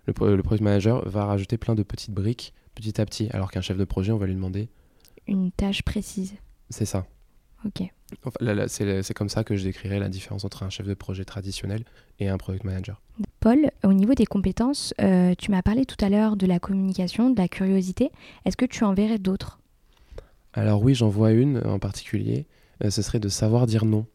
Le, 0.08 0.36
le 0.36 0.44
product 0.44 0.64
manager 0.64 1.08
va 1.08 1.26
rajouter 1.26 1.58
plein 1.58 1.76
de 1.76 1.84
petites 1.84 2.14
briques 2.14 2.54
petit 2.76 3.02
à 3.02 3.06
petit, 3.06 3.30
alors 3.32 3.50
qu'un 3.50 3.62
chef 3.62 3.78
de 3.78 3.86
projet, 3.86 4.12
on 4.12 4.18
va 4.18 4.28
lui 4.28 4.36
demander. 4.36 4.70
Une 5.28 5.52
tâche 5.52 5.82
précise. 5.82 6.36
C'est 6.70 6.86
ça. 6.86 7.08
Ok. 7.66 7.82
Enfin, 8.24 8.68
c'est 8.68 9.14
comme 9.14 9.30
ça 9.30 9.44
que 9.44 9.56
je 9.56 9.64
décrirais 9.64 10.00
la 10.00 10.10
différence 10.10 10.46
entre 10.46 10.64
un 10.64 10.70
chef 10.70 10.86
de 10.86 10.94
projet 10.94 11.26
traditionnel 11.26 11.84
et 12.20 12.28
un 12.28 12.38
product 12.38 12.64
manager. 12.64 13.02
Paul, 13.40 13.72
au 13.84 13.94
niveau 13.94 14.14
des 14.14 14.26
compétences, 14.26 14.94
euh, 15.02 15.34
tu 15.38 15.52
m'as 15.52 15.64
parlé 15.64 15.86
tout 15.86 16.04
à 16.04 16.10
l'heure 16.10 16.36
de 16.36 16.46
la 16.46 16.60
communication, 16.60 17.32
de 17.32 17.38
la 17.38 17.48
curiosité. 17.48 18.12
Est-ce 18.46 18.58
que 18.58 18.66
tu 18.66 18.84
en 18.84 18.94
verrais 18.94 19.18
d'autres? 19.18 19.60
Alors 20.54 20.82
oui, 20.84 20.94
j'en 20.94 21.10
vois 21.10 21.32
une 21.32 21.58
en 21.66 21.80
particulier. 21.80 22.46
euh, 22.84 22.90
ce 22.90 23.02
serait 23.02 23.20
de 23.20 23.30
savoir 23.30 23.66
dire 23.66 23.86
non. 23.86 24.06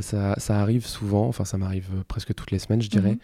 ça, 0.00 0.34
ça, 0.38 0.60
arrive 0.60 0.86
souvent, 0.86 1.28
enfin 1.28 1.44
ça 1.44 1.58
m'arrive 1.58 1.90
presque 2.08 2.34
toutes 2.34 2.50
les 2.50 2.58
semaines, 2.58 2.80
je 2.80 2.88
dirais, 2.88 3.18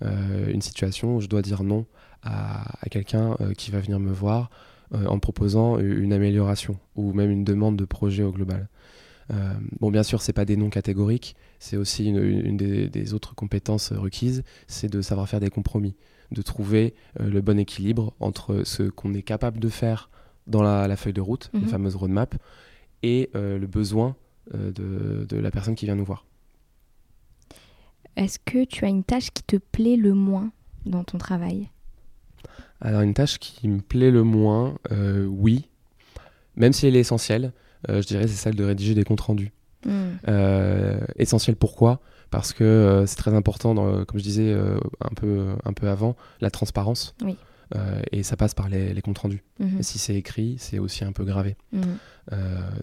mhm. 0.00 0.48
une 0.48 0.62
situation 0.62 1.16
où 1.16 1.20
je 1.20 1.26
dois 1.26 1.42
dire 1.42 1.62
non 1.62 1.84
à, 2.22 2.64
à 2.80 2.88
quelqu'un 2.88 3.36
qui 3.58 3.70
va 3.70 3.80
venir 3.80 4.00
me 4.00 4.10
voir 4.10 4.48
en 4.92 5.14
me 5.14 5.20
proposant 5.20 5.78
une 5.78 6.12
amélioration 6.12 6.78
ou 6.94 7.12
même 7.12 7.30
une 7.30 7.44
demande 7.44 7.76
de 7.76 7.84
projet 7.84 8.22
au 8.22 8.32
global. 8.32 8.68
Euh, 9.32 9.54
bon, 9.80 9.90
bien 9.90 10.02
sûr, 10.02 10.20
c'est 10.22 10.32
pas 10.32 10.44
des 10.44 10.56
noms 10.56 10.70
catégoriques, 10.70 11.36
c'est 11.58 11.76
aussi 11.76 12.06
une, 12.06 12.56
des, 12.56 13.14
autres 13.14 13.34
compétences 13.34 13.92
requises, 13.92 14.42
c'est 14.66 14.90
de 14.90 15.00
savoir 15.00 15.28
faire 15.28 15.40
des 15.40 15.50
compromis, 15.50 15.94
de 16.30 16.42
trouver 16.42 16.94
euh, 17.20 17.28
le 17.28 17.40
bon 17.40 17.58
équilibre 17.58 18.14
entre 18.20 18.62
ce 18.64 18.82
qu'on 18.84 19.14
est 19.14 19.22
capable 19.22 19.58
de 19.58 19.68
faire 19.68 20.10
dans 20.46 20.62
la, 20.62 20.96
feuille 20.96 21.14
de 21.14 21.20
route, 21.20 21.50
la 21.54 21.60
mhm. 21.60 21.68
fameuse 21.68 21.96
roadmap, 21.96 22.34
et 23.02 23.30
euh, 23.34 23.58
le 23.58 23.66
besoin 23.66 24.16
de, 24.52 25.24
de 25.26 25.36
la 25.38 25.50
personne 25.50 25.74
qui 25.74 25.86
vient 25.86 25.94
nous 25.94 26.04
voir. 26.04 26.26
Est-ce 28.16 28.38
que 28.38 28.64
tu 28.64 28.84
as 28.84 28.88
une 28.88 29.02
tâche 29.02 29.30
qui 29.30 29.42
te 29.42 29.56
plaît 29.56 29.96
le 29.96 30.12
moins 30.12 30.52
dans 30.84 31.02
ton 31.02 31.16
travail? 31.16 31.70
Alors 32.80 33.00
une 33.00 33.14
tâche 33.14 33.38
qui 33.38 33.68
me 33.68 33.80
plaît 33.80 34.10
le 34.10 34.22
moins, 34.22 34.76
oui, 35.28 35.68
même 36.56 36.72
si 36.72 36.86
elle 36.86 36.96
est 36.96 37.00
essentielle. 37.00 37.52
Euh, 37.88 38.00
je 38.00 38.06
dirais, 38.06 38.26
c'est 38.26 38.34
celle 38.34 38.54
de 38.54 38.64
rédiger 38.64 38.94
des 38.94 39.04
comptes 39.04 39.20
rendus. 39.20 39.52
Hmm. 39.84 40.12
Euh, 40.28 41.00
essentiel 41.16 41.56
pourquoi? 41.56 42.00
Parce 42.30 42.52
que 42.52 42.64
euh, 42.64 43.06
c'est 43.06 43.16
très 43.16 43.34
important, 43.34 43.74
dans, 43.74 44.04
comme 44.04 44.18
je 44.18 44.24
disais 44.24 44.54
un, 45.00 45.14
peu, 45.14 45.54
un 45.64 45.72
peu 45.72 45.88
avant, 45.88 46.16
la 46.40 46.50
transparence. 46.50 47.14
et 48.12 48.22
ça 48.22 48.36
passe 48.36 48.54
par 48.54 48.68
les, 48.68 49.00
comptes 49.02 49.18
rendus. 49.18 49.42
Mhm. 49.58 49.82
si 49.82 49.98
c'est 49.98 50.14
écrit, 50.14 50.56
c'est 50.58 50.78
aussi 50.78 51.04
un 51.04 51.12
peu 51.12 51.24
gravé. 51.24 51.56
Mhm. 51.72 51.98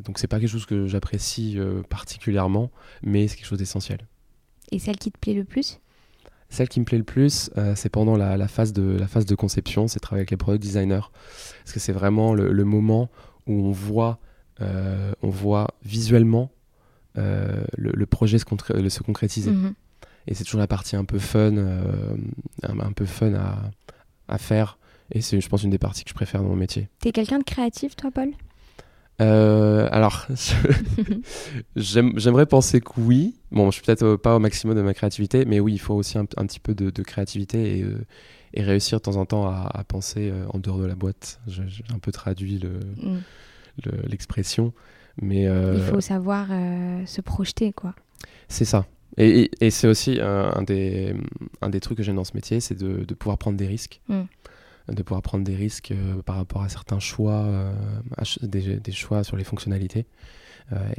donc 0.03 0.19
c'est 0.19 0.27
pas 0.27 0.39
quelque 0.39 0.49
chose 0.49 0.65
que 0.65 0.87
j'apprécie 0.87 1.57
particulièrement, 1.89 2.71
mais 3.01 3.27
c'est 3.27 3.37
quelque 3.37 3.47
chose 3.47 3.59
d'essentiel. 3.59 3.99
Et 4.71 4.79
celle 4.79 4.97
qui 4.97 5.11
te 5.11 5.17
plaît 5.17 5.33
le 5.33 5.43
plus? 5.43 5.79
Celle 6.51 6.69
qui 6.69 6.79
me 6.79 6.85
plaît 6.85 6.99
le 6.99 7.03
plus, 7.03 7.49
c'est 7.75 7.89
pendant 7.89 8.15
la, 8.15 8.47
phase 8.47 8.73
de, 8.73 8.97
la 8.99 9.07
phase 9.07 9.25
de 9.25 9.33
conception, 9.33 9.87
c'est 9.87 9.99
travailler 9.99 10.21
avec 10.21 10.31
les 10.31 10.37
product 10.37 10.61
designers. 10.61 11.09
Parce 11.63 11.73
que 11.73 11.79
c'est 11.79 11.93
vraiment 11.93 12.33
le, 12.35 12.63
moment 12.63 13.09
où 13.47 13.53
on 13.65 13.71
voit 13.71 14.19
euh, 14.61 15.11
on 15.21 15.29
voit 15.29 15.67
visuellement 15.83 16.51
euh, 17.17 17.63
le, 17.77 18.05
projet 18.05 18.37
se, 18.37 18.45
se 18.45 19.03
concrétiser. 19.03 19.51
Mhm. 19.51 19.73
Et 20.27 20.35
c'est 20.35 20.43
toujours 20.43 20.59
la 20.59 20.67
partie 20.67 20.95
un 20.95 21.05
peu 21.05 21.19
fun, 21.19 21.57
euh, 21.57 22.15
un, 22.63 22.91
peu 22.91 23.05
fun 23.05 23.33
à, 24.27 24.37
faire. 24.37 24.77
Et 25.11 25.21
c'est, 25.21 25.41
je 25.41 25.49
pense, 25.49 25.63
une 25.63 25.71
des 25.71 25.79
parties 25.79 26.03
que 26.03 26.09
je 26.09 26.15
préfère 26.15 26.41
dans 26.41 26.49
mon 26.49 26.55
métier. 26.55 26.89
T'es 26.99 27.11
quelqu'un 27.11 27.39
de 27.39 27.43
créatif, 27.43 27.95
toi, 27.95 28.11
Paul? 28.11 28.29
Alors, 29.21 30.27
j'aimerais 31.75 32.45
penser 32.45 32.81
que 32.81 32.91
oui. 32.97 33.35
Bon, 33.51 33.71
je 33.71 33.75
suis 33.75 33.83
peut-être 33.83 34.15
pas 34.15 34.35
au 34.35 34.39
maximum 34.39 34.75
de 34.75 34.81
ma 34.81 34.93
créativité, 34.93 35.45
mais 35.45 35.59
oui, 35.59 35.73
il 35.73 35.79
faut 35.79 35.93
aussi 35.93 36.17
un, 36.17 36.25
petit 36.25 36.59
peu 36.59 36.73
de, 36.73 37.03
créativité 37.03 37.85
et, 38.53 38.61
réussir 38.61 38.99
de 38.99 39.03
temps 39.03 39.17
en 39.17 39.25
temps 39.25 39.47
à, 39.47 39.83
penser 39.87 40.31
en 40.49 40.59
dehors 40.59 40.79
de 40.79 40.85
la 40.85 40.95
boîte. 40.95 41.39
J'ai 41.47 41.63
un 41.93 41.99
peu 41.99 42.11
traduit 42.11 42.59
le, 42.59 42.79
mm 42.97 43.19
l'expression. 44.07 44.73
Mais 45.21 45.47
euh, 45.47 45.75
il 45.77 45.83
faut 45.83 46.01
savoir 46.01 46.47
euh, 46.51 47.05
se 47.05 47.21
projeter, 47.21 47.73
quoi. 47.73 47.93
C'est 48.47 48.65
ça. 48.65 48.85
Et, 49.17 49.51
et, 49.59 49.71
c'est 49.71 49.87
aussi 49.87 50.19
un, 50.21 50.61
des, 50.63 51.13
un 51.61 51.69
des 51.69 51.81
trucs 51.81 51.97
que 51.97 52.03
j'aime 52.03 52.15
dans 52.15 52.23
ce 52.23 52.33
métier, 52.33 52.61
c'est 52.61 52.75
de, 52.75 53.03
de, 53.03 53.13
pouvoir 53.13 53.37
prendre 53.37 53.57
des 53.57 53.67
risques. 53.67 53.99
Mm. 54.07 54.21
De 54.91 55.03
pouvoir 55.03 55.21
prendre 55.21 55.43
des 55.43 55.55
risques 55.55 55.91
euh, 55.91 56.21
par 56.21 56.35
rapport 56.35 56.63
à 56.63 56.69
certains 56.69 56.99
choix, 56.99 57.73
des, 58.41 58.77
des, 58.79 58.91
choix 58.91 59.23
sur 59.23 59.37
les 59.37 59.43
fonctionnalités. 59.43 60.05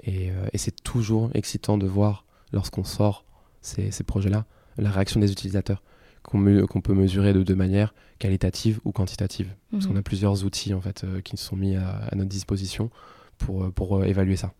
et, 0.04 0.30
et 0.52 0.58
c'est 0.58 0.82
toujours 0.82 1.30
excitant 1.34 1.78
de 1.78 1.86
voir, 1.86 2.24
lorsqu'on 2.52 2.84
sort 2.84 3.24
ces, 3.60 3.90
ces 3.90 4.04
projets-là, 4.04 4.44
la 4.78 4.90
réaction 4.90 5.20
des 5.20 5.30
utilisateurs 5.30 5.82
qu'on 6.22 6.80
peut 6.80 6.94
mesurer 6.94 7.32
de 7.32 7.42
deux 7.42 7.54
manières, 7.54 7.94
qualitative 8.18 8.80
ou 8.84 8.92
quantitative. 8.92 9.54
Parce 9.70 9.86
qu'on 9.86 9.92
mhm. 9.92 9.98
a 9.98 10.02
plusieurs 10.02 10.44
outils 10.44 10.74
en 10.74 10.80
fait 10.80 11.04
euh, 11.04 11.20
qui 11.20 11.36
sont 11.36 11.56
mis 11.56 11.76
à, 11.76 12.08
notre 12.14 12.28
disposition 12.28 12.90
pour, 13.38 13.64
euh, 13.64 13.70
pour 13.70 13.98
euh, 13.98 14.04
évaluer 14.04 14.36
ça. 14.36 14.52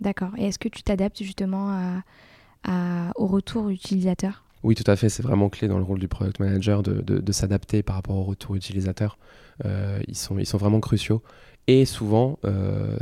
D'accord. 0.00 0.30
Et 0.38 0.46
est-ce 0.46 0.58
que 0.58 0.68
tu 0.68 0.82
t'adaptes 0.82 1.22
justement 1.22 2.02
à, 2.64 3.12
au 3.16 3.26
retour 3.26 3.68
utilisateur? 3.68 4.44
Oui, 4.62 4.74
tout 4.74 4.88
à 4.90 4.96
fait. 4.96 5.08
C'est 5.08 5.22
vraiment 5.22 5.48
clé 5.48 5.68
dans 5.68 5.78
le 5.78 5.84
rôle 5.84 5.98
du 5.98 6.08
product 6.08 6.40
manager 6.40 6.82
de, 6.82 7.00
de, 7.00 7.32
s'adapter 7.32 7.82
par 7.82 7.96
rapport 7.96 8.16
au 8.16 8.24
retour 8.24 8.54
utilisateur. 8.56 9.18
ils, 9.64 10.16
sont, 10.16 10.38
ils 10.38 10.46
sont 10.46 10.58
vraiment 10.58 10.80
cruciaux. 10.80 11.22
Et 11.66 11.84
souvent, 11.84 12.38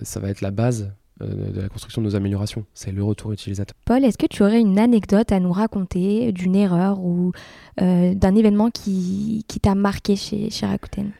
ça 0.02 0.20
va 0.20 0.30
être 0.30 0.40
la 0.40 0.50
base 0.50 0.92
euh, 1.20 1.50
de 1.50 1.60
la 1.60 1.68
construction 1.68 2.00
de 2.00 2.06
nos 2.06 2.14
améliorations. 2.14 2.64
C'est 2.74 2.92
le 2.92 3.02
retour 3.02 3.32
utilisateur. 3.32 3.74
Paul, 3.84 4.04
est-ce 4.04 4.18
que 4.18 4.26
tu 4.26 4.44
aurais 4.44 4.60
une 4.60 4.78
anecdote 4.78 5.32
à 5.32 5.40
nous 5.40 5.50
raconter 5.50 6.30
d'une 6.30 6.54
erreur 6.54 7.00
ou 7.00 7.32
euh, 7.80 8.14
d'un 8.14 8.36
événement 8.36 8.70
qui, 8.70 9.44
qui 9.48 9.58
t'a 9.58 9.74
marqué 9.74 10.14
chez, 10.14 10.48
chez 10.50 10.66
Rakuten? 10.66 11.10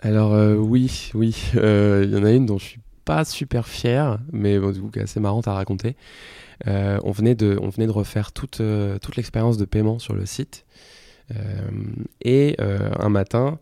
Alors 0.00 0.32
euh, 0.32 0.56
oui, 0.56 1.10
oui. 1.12 1.36
Il 1.52 2.10
y 2.10 2.16
en 2.16 2.24
a 2.24 2.32
une 2.32 2.46
dont 2.46 2.56
je 2.56 2.64
suis 2.64 2.80
pas 3.04 3.24
super 3.24 3.68
fier, 3.68 4.18
mais 4.32 4.58
bon, 4.58 4.70
du 4.70 4.80
coup, 4.80 4.90
assez 5.00 5.20
marrante 5.20 5.48
à 5.48 5.54
raconter. 5.54 5.96
on, 6.66 7.10
venait 7.10 7.34
de, 7.34 7.58
on 7.60 7.68
venait 7.68 7.86
de 7.86 7.92
refaire 7.92 8.32
toute, 8.32 8.62
toute 9.02 9.16
l'expérience 9.16 9.56
de 9.56 9.64
paiement 9.64 9.98
sur 9.98 10.14
le 10.14 10.26
site. 10.26 10.64
et 12.20 12.56
un 12.58 13.08
matin, 13.08 13.58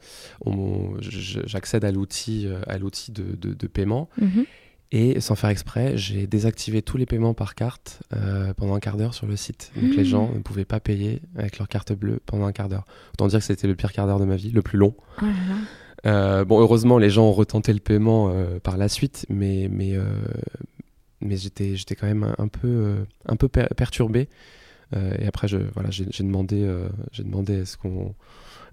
j'accède 1.01 1.85
à 1.85 1.93
l'outil, 1.93 2.49
à 2.67 2.79
l'outil 2.79 3.13
de, 3.13 3.35
de, 3.37 3.67
paiement. 3.67 4.09
Mhm. 4.21 4.45
Et 4.93 5.21
sans 5.21 5.37
faire 5.37 5.51
exprès, 5.51 5.97
j'ai 5.97 6.27
désactivé 6.27 6.83
tous 6.83 6.97
les 6.97 7.07
paiements 7.07 7.35
par 7.35 7.55
carte 7.55 8.03
euh, 8.13 8.53
pendant 8.55 8.75
un 8.75 8.81
quart 8.81 8.97
d'heure 8.97 9.15
sur 9.15 9.27
le 9.27 9.37
site. 9.37 9.71
Donc 9.77 9.95
les 9.95 10.03
mmh. 10.03 10.05
gens 10.05 10.33
ne 10.35 10.41
pouvaient 10.41 10.65
pas 10.65 10.81
payer 10.81 11.23
avec 11.37 11.59
leur 11.59 11.69
carte 11.69 11.93
bleue 11.93 12.21
pendant 12.27 12.47
un 12.47 12.53
quart 12.53 12.69
d'heure. 12.69 12.85
Autant 13.15 13.29
dire 13.29 13.39
que 13.39 13.45
c'était 13.45 13.69
le 13.69 13.77
pire 13.77 13.93
quart 13.93 14.07
d'heure 14.07 14.19
de 14.19 14.25
ma 14.25 14.35
vie, 14.35 14.51
le 14.51 14.63
plus 14.63 14.79
long. 14.79 14.95
Oh 15.23 15.27
euh, 16.07 16.45
bon, 16.45 16.61
heureusement, 16.61 16.99
les 16.99 17.11
gens 17.11 17.25
ont 17.25 17.33
retenté 17.33 17.73
le 17.73 17.80
paiement 17.80 18.30
euh, 18.30 18.59
par 18.59 18.76
la 18.76 18.88
suite, 18.88 19.26
mais, 19.28 19.69
mais, 19.71 19.95
mais 21.21 21.37
j'étais, 21.37 21.76
j'étais 21.76 21.95
quand 21.95 22.07
même 22.07 22.35
un 22.38 22.49
peu, 22.49 22.97
un 23.26 23.37
peu 23.37 23.49
perturbé. 23.49 24.28
et 24.95 25.26
après, 25.26 25.49
je, 25.49 25.59
voilà, 25.75 25.90
j'ai, 25.90 26.07
demandé, 26.25 26.69
j'ai 27.12 27.25
demandé 27.25 27.61
à 27.61 27.64
ce 27.64 27.76
qu'on 27.76 28.14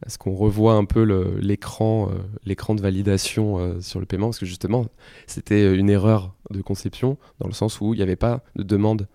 est-ce 0.05 0.17
qu'on 0.17 0.36
revoit 0.36 0.74
un 0.74 0.86
peu 0.86 1.01
l'écran, 1.39 2.10
euh, 2.10 2.17
l'écran 2.46 2.75
de 2.75 2.81
validation 2.81 3.57
euh, 3.57 3.81
sur 3.81 4.00
le 4.00 4.05
paiement 4.05 4.27
Parce 4.27 4.39
que 4.39 4.46
justement, 4.46 4.86
c'était 5.25 5.63
euh, 5.63 5.77
une 5.77 5.89
erreur 5.89 6.36
de 6.51 6.62
conception 6.62 7.17
dans 7.39 7.48
le 7.48 7.53
sens 7.53 7.81
où 7.81 7.93
il 7.93 7.98
n'y 7.98 8.03
avait 8.03 8.15
pas 8.15 8.41
de 8.55 8.63
demande 8.63 9.07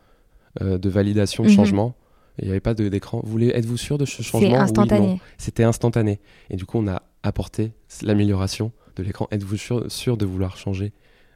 de 0.61 0.91
validation, 0.91 1.45
de 1.45 1.49
mhm. 1.49 1.55
changement. 1.55 1.95
Il 2.39 2.45
n'y 2.45 2.51
avait 2.51 2.61
pas 2.61 2.75
d'écran. 2.75 3.23
Êtes-vous 3.41 3.79
sûr 3.79 3.97
de 3.97 4.05
ce 4.05 4.21
changement? 4.21 4.51
C'était 4.51 4.61
instantané. 4.61 5.21
C'était 5.39 5.65
instantané. 5.65 6.21
Et 6.51 6.57
du 6.57 6.67
coup, 6.67 6.77
on 6.79 6.89
a 6.89 7.03
apporté 7.23 7.73
l'amélioration 8.03 8.73
de 8.97 9.03
l'écran. 9.03 9.29
Êtes-vous 9.31 9.57
sûr, 9.57 9.91
sûr, 9.91 10.17
de 10.17 10.27
vouloir 10.27 10.57
changer 10.57 10.93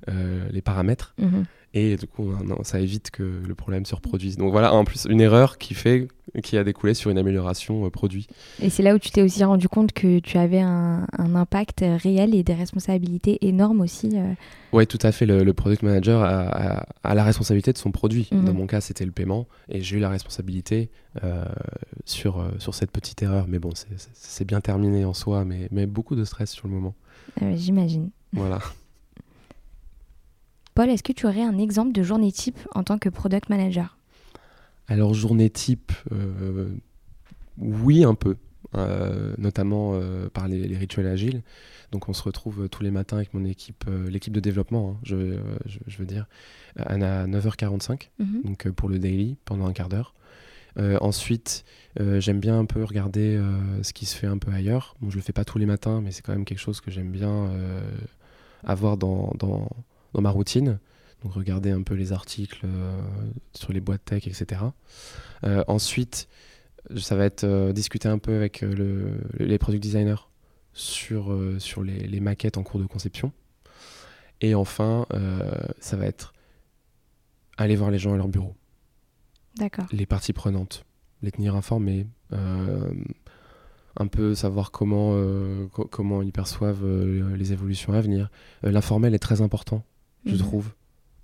les 0.06 0.62
paramètres? 0.62 1.14
Mhm. 1.18 1.46
Et 1.78 1.96
du 1.96 2.06
coup, 2.06 2.32
ça 2.62 2.80
évite 2.80 3.10
que 3.10 3.22
le 3.22 3.54
problème 3.54 3.84
se 3.84 3.94
reproduise. 3.94 4.38
Donc 4.38 4.50
voilà, 4.50 4.72
en 4.72 4.86
plus, 4.86 5.06
une 5.10 5.20
erreur 5.20 5.58
qui 5.58 5.74
fait, 5.74 6.08
qui 6.42 6.56
a 6.56 6.64
découlé 6.64 6.94
sur 6.94 7.10
une 7.10 7.18
amélioration 7.18 7.84
euh, 7.84 7.90
produit. 7.90 8.28
Et 8.62 8.70
c'est 8.70 8.82
là 8.82 8.94
où 8.94 8.98
tu 8.98 9.10
t'es 9.10 9.20
aussi 9.20 9.44
rendu 9.44 9.68
compte 9.68 9.92
que 9.92 10.18
tu 10.20 10.38
avais 10.38 10.60
un, 10.60 11.06
impact 11.18 11.84
réel 12.02 12.34
et 12.34 12.42
des 12.42 12.54
responsabilités 12.54 13.46
énormes 13.46 13.82
aussi. 13.82 14.12
Euh. 14.14 14.32
Oui, 14.72 14.86
tout 14.86 14.98
à 15.02 15.12
fait. 15.12 15.26
Le, 15.26 15.52
product 15.52 15.82
manager 15.82 16.22
a, 16.22 17.14
la 17.14 17.24
responsabilité 17.24 17.74
de 17.74 17.78
son 17.78 17.92
produit. 17.92 18.26
Mhm. 18.32 18.46
Dans 18.46 18.54
mon 18.54 18.66
cas, 18.66 18.80
c'était 18.80 19.04
le 19.04 19.12
paiement. 19.12 19.46
Et 19.68 19.82
j'ai 19.82 19.98
eu 19.98 20.00
la 20.00 20.08
responsabilité 20.08 20.88
euh, 21.24 21.44
sur, 22.06 22.42
sur 22.58 22.74
cette 22.74 22.90
petite 22.90 23.22
erreur. 23.22 23.44
Mais 23.48 23.58
bon, 23.58 23.72
c'est 24.14 24.46
bien 24.46 24.62
terminé 24.62 25.04
en 25.04 25.12
soi, 25.12 25.44
mais, 25.44 25.68
mais 25.72 25.84
beaucoup 25.84 26.16
de 26.16 26.24
stress 26.24 26.52
sur 26.52 26.68
le 26.68 26.72
moment. 26.72 26.94
J'imagine. 27.54 28.08
Voilà. 28.32 28.60
Paul, 30.76 30.90
est-ce 30.90 31.02
que 31.02 31.12
tu 31.12 31.24
aurais 31.24 31.42
un 31.42 31.56
exemple 31.56 31.92
de 31.92 32.02
journée 32.02 32.30
type 32.30 32.58
en 32.74 32.84
tant 32.84 32.98
que 32.98 33.08
product 33.08 33.48
manager? 33.48 33.96
Alors, 34.88 35.14
journée 35.14 35.48
type, 35.48 35.90
euh, 36.12 36.68
oui, 37.56 38.04
un 38.04 38.14
peu. 38.14 38.36
Euh, 38.74 39.32
notamment 39.38 39.92
euh, 39.94 40.28
par 40.28 40.48
les, 40.48 40.76
rituels 40.76 41.06
agiles. 41.06 41.42
Donc 41.92 42.10
on 42.10 42.12
se 42.12 42.22
retrouve 42.22 42.68
tous 42.68 42.82
les 42.82 42.90
matins 42.90 43.16
avec 43.16 43.32
mon 43.32 43.44
équipe, 43.44 43.84
l'équipe 44.08 44.34
de 44.34 44.40
développement, 44.40 44.90
hein, 44.90 45.00
je, 45.04 45.38
veux 45.98 46.04
dire, 46.04 46.26
à 46.76 46.98
9h45, 46.98 48.10
mhm. 48.18 48.42
donc 48.44 48.68
pour 48.70 48.88
le 48.88 48.98
daily, 48.98 49.36
pendant 49.44 49.66
un 49.66 49.72
quart 49.72 49.88
d'heure. 49.88 50.14
ensuite, 51.00 51.64
j'aime 51.98 52.40
bien 52.40 52.58
un 52.58 52.66
peu 52.66 52.82
regarder 52.82 53.40
ce 53.82 53.92
qui 53.92 54.04
se 54.04 54.16
fait 54.16 54.26
un 54.26 54.36
peu 54.36 54.50
ailleurs. 54.50 54.96
Bon, 55.00 55.10
je 55.10 55.16
le 55.16 55.22
fais 55.22 55.32
pas 55.32 55.44
tous 55.44 55.58
les 55.58 55.66
matins, 55.66 56.02
mais 56.02 56.10
c'est 56.10 56.22
quand 56.22 56.32
même 56.32 56.44
quelque 56.44 56.58
chose 56.58 56.80
que 56.80 56.90
j'aime 56.90 57.12
bien 57.12 57.50
avoir 58.64 58.96
dans, 58.96 59.32
dans, 59.38 59.68
dans 60.16 60.22
ma 60.22 60.30
routine. 60.30 60.78
Donc 61.22 61.34
regarder 61.34 61.70
un 61.70 61.82
peu 61.82 61.94
les 61.94 62.12
articles 62.12 62.62
euh, 62.64 63.00
sur 63.54 63.72
les 63.72 63.80
boîtes 63.80 64.04
tech, 64.04 64.26
etc. 64.26 64.62
Euh, 65.44 65.62
ensuite, 65.68 66.28
ça 66.96 67.16
va 67.16 67.24
être 67.26 67.44
euh, 67.44 67.72
discuter 67.72 68.08
un 68.08 68.18
peu 68.18 68.34
avec 68.34 68.64
les 69.38 69.58
product 69.58 69.82
designers 69.82 70.26
sur, 70.72 71.34
sur 71.58 71.82
les, 71.82 72.20
maquettes 72.20 72.58
en 72.58 72.62
cours 72.62 72.80
de 72.80 72.86
conception. 72.86 73.32
Et 74.42 74.54
enfin, 74.54 75.06
ça 75.80 75.96
va 75.96 76.04
être 76.04 76.34
aller 77.56 77.76
voir 77.76 77.90
les 77.90 77.98
gens 77.98 78.12
à 78.12 78.18
leur 78.18 78.28
bureau. 78.28 78.54
les 79.90 80.04
parties 80.04 80.34
prenantes, 80.34 80.84
les 81.22 81.30
tenir 81.30 81.56
informées, 81.56 82.06
un 82.30 84.06
peu 84.06 84.34
savoir 84.34 84.70
comment, 84.70 85.16
comment 85.90 86.20
ils 86.20 86.32
perçoivent 86.32 86.86
les 86.86 87.54
évolutions 87.54 87.94
à 87.94 88.02
venir. 88.02 88.28
L'informel 88.62 89.14
est 89.14 89.18
très 89.18 89.40
important, 89.40 89.82
je 90.26 90.32
mhm. 90.32 90.38
trouve 90.38 90.72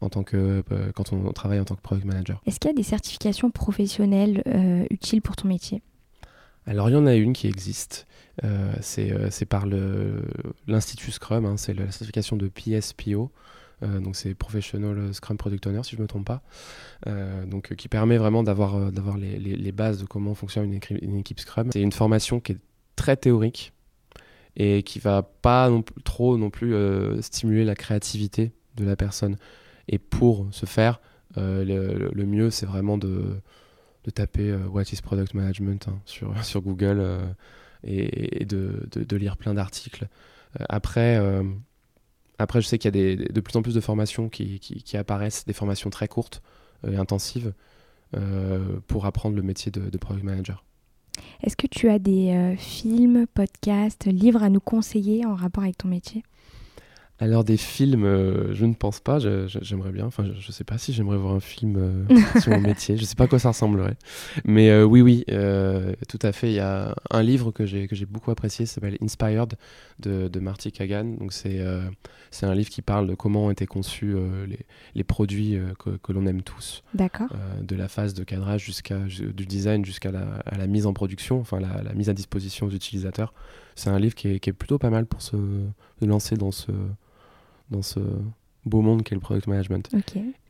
en 0.01 0.09
tant 0.09 0.25
que, 0.25 0.65
quand 0.97 1.13
on 1.13 1.33
travaille 1.33 1.61
en 1.61 1.65
tant 1.65 1.77
que 1.77 1.81
product 1.81 2.07
manager. 2.07 2.43
Est-ce 2.45 2.59
qu'il 2.59 2.71
y 2.71 2.75
a 2.75 2.77
des 2.77 2.83
certifications 2.83 3.53
professionnelles 3.53 4.43
utiles 4.91 5.23
pour 5.23 5.37
ton 5.37 5.47
métier? 5.47 5.81
Alors 6.67 6.89
il 6.89 6.93
y 6.93 6.97
en 6.97 7.07
a 7.07 7.15
une 7.15 7.33
qui 7.33 7.49
existe, 7.49 8.07
euh, 8.45 8.73
euh, 8.99 9.29
c'est 9.31 9.47
par 9.47 9.67
l'Institut 10.67 11.11
Scrum, 11.11 11.45
hein, 11.45 11.57
c'est 11.57 11.75
la 11.75 11.91
certification 11.91 12.37
de 12.37 12.49
PSPO, 12.49 13.33
euh, 13.83 13.99
donc 13.99 14.15
c'est 14.15 14.35
Professional 14.35 15.13
Scrum 15.13 15.37
Product 15.37 15.67
Owner 15.67 15.83
si 15.83 15.93
je 15.93 15.97
ne 15.97 16.03
me 16.03 16.07
trompe 16.07 16.27
pas, 16.27 16.43
donc 17.47 17.75
qui 17.75 17.89
permet 17.89 18.17
vraiment 18.17 18.45
d'avoir 18.45 18.79
les, 19.19 19.39
les, 19.39 19.73
bases 19.73 19.99
de 19.99 20.05
comment 20.05 20.35
fonctionne 20.35 20.67
une, 20.67 20.75
équipe, 20.75 20.99
une 21.03 21.17
équipe 21.17 21.41
Scrum. 21.41 21.71
C'est 21.73 21.83
une 21.83 21.93
formation 21.93 22.39
qui 22.39 22.53
est 22.53 22.59
très 22.95 23.17
théorique 23.17 23.73
et 24.55 24.85
qui 24.85 25.01
va 25.01 25.23
pas 25.23 25.69
non, 25.69 25.83
trop 26.05 26.37
non 26.37 26.51
plus 26.51 26.77
stimuler 27.23 27.65
la 27.65 27.75
créativité 27.75 28.53
de 28.77 28.85
la 28.85 28.97
personne. 28.97 29.37
Et 29.89 29.99
pour 29.99 30.47
ce 30.51 30.67
faire, 30.67 31.01
le 31.37 32.25
mieux 32.25 32.51
c'est 32.51 32.67
vraiment 32.67 32.99
de 32.99 33.41
de 34.05 34.11
taper 34.11 34.51
euh, 34.51 34.67
What 34.67 34.83
is 34.93 35.01
Product 35.03 35.35
Management 35.35 35.89
hein, 35.89 36.01
sur, 36.05 36.33
sur 36.45 36.61
Google 36.63 36.99
euh, 37.01 37.25
et, 37.85 38.45
de, 38.45 38.89
de, 38.93 39.17
lire 39.17 39.37
plein 39.37 39.55
d'articles. 39.55 40.09
Euh, 40.61 40.65
après, 40.69 41.21
après, 42.39 42.61
je 42.61 42.67
sais 42.67 42.79
qu'il 42.79 42.87
y 42.87 42.89
a 42.89 43.17
des, 43.17 43.17
de 43.17 43.41
plus 43.41 43.57
en 43.57 43.63
plus 43.63 43.75
de 43.75 43.81
formations 43.81 44.29
qui, 44.29 44.61
qui, 44.61 44.97
apparaissent, 44.97 45.45
des 45.47 45.53
formations 45.53 45.91
très 45.91 46.07
courtes 46.07 46.43
et 46.87 46.97
intensives 46.97 47.53
pour 48.87 49.07
apprendre 49.07 49.35
le 49.35 49.43
métier 49.43 49.73
de 49.73 49.99
Product 49.99 50.25
Manager. 50.25 50.65
Est-ce 51.43 51.57
que 51.57 51.67
tu 51.67 51.89
as 51.89 51.99
des 51.99 52.55
films, 52.57 53.27
podcasts, 53.27 54.07
livres 54.07 54.45
à 54.45 54.49
nous 54.49 54.61
conseiller 54.61 55.27
en 55.27 55.35
rapport 55.35 55.65
avec 55.65 55.79
ton 55.79 55.89
métier? 55.89 56.23
Alors 57.23 57.45
des 57.45 57.57
films, 57.57 58.05
euh, 58.05 58.53
je 58.53 58.67
ne 58.67 58.75
pense 58.75 58.99
pas. 58.99 59.21
J'aimerais 59.21 59.93
bien. 59.93 60.07
Enfin, 60.07 60.25
je, 60.25 60.45
ne 60.45 60.53
sais 60.53 60.65
pas 60.65 60.77
si 60.77 60.93
j'aimerais 60.93 61.17
voir 61.17 61.35
un 61.35 61.41
film 61.41 61.77
euh, 61.77 62.17
sur 62.41 62.51
mon 62.51 62.61
métier. 62.61 62.97
Je 62.97 63.05
sais 63.05 63.15
pas 63.15 63.25
à 63.25 63.27
quoi 63.29 63.39
ça 63.39 63.51
ressemblerait. 63.51 63.95
Mais 64.45 64.71
euh, 64.71 64.83
oui, 64.83 65.03
oui, 65.03 65.25
tout 66.09 66.19
à 66.21 66.33
fait. 66.33 66.51
Il 66.51 66.55
y 66.55 66.61
a 66.61 66.97
un 67.11 67.23
livre 67.23 67.53
que 67.53 67.65
j'ai 67.65 67.87
que 67.87 67.95
j'ai 67.95 68.07
beaucoup 68.07 68.33
apprécié. 68.33 68.67
S'appelle 68.67 68.99
Inspired 69.01 69.55
de, 70.01 70.27
de 70.27 70.41
Marty 70.41 70.73
Kagan. 70.73 71.05
Donc 71.21 71.33
c'est 71.33 71.65
c'est 72.33 72.47
un 72.47 72.57
livre 72.57 72.71
qui 72.71 72.83
parle 72.83 73.07
de 73.07 73.15
comment 73.15 73.45
ont 73.45 73.51
été 73.53 73.67
conçus 73.67 74.17
les, 74.49 74.67
les, 74.97 75.05
produits 75.05 75.59
que, 75.79 75.91
que 75.91 76.13
l'on 76.13 76.27
aime 76.27 76.43
tous. 76.43 76.83
D'accord. 76.95 77.29
de 77.61 77.77
la 77.77 77.87
phase 77.87 78.15
de 78.15 78.25
cadrage 78.25 78.65
jusqu'à 78.65 78.99
du 78.99 79.47
design 79.47 79.85
jusqu'à 79.85 80.11
la, 80.11 80.43
la, 80.59 80.67
mise 80.67 80.87
en 80.87 80.93
production, 80.93 81.39
enfin 81.39 81.61
la, 81.61 81.83
la 81.83 81.93
mise 81.93 82.09
à 82.09 82.15
disposition 82.15 82.67
des 82.67 82.75
utilisateurs. 82.75 83.33
C'est 83.75 83.91
un 83.91 83.99
livre 83.99 84.15
qui 84.15 84.29
est, 84.29 84.41
qui 84.41 84.51
est, 84.51 84.53
plutôt 84.53 84.79
pas 84.79 84.91
mal 84.91 85.07
pour 85.07 85.23
se 85.23 85.37
lancer 86.01 86.37
dans 86.37 86.51
ce 86.51 86.73
dans 87.73 87.83
ce 87.83 87.99
beau 88.65 88.81
monde 88.81 89.03
qu'est 89.03 89.15
le 89.15 89.21
product 89.21 89.47
management. 89.47 89.89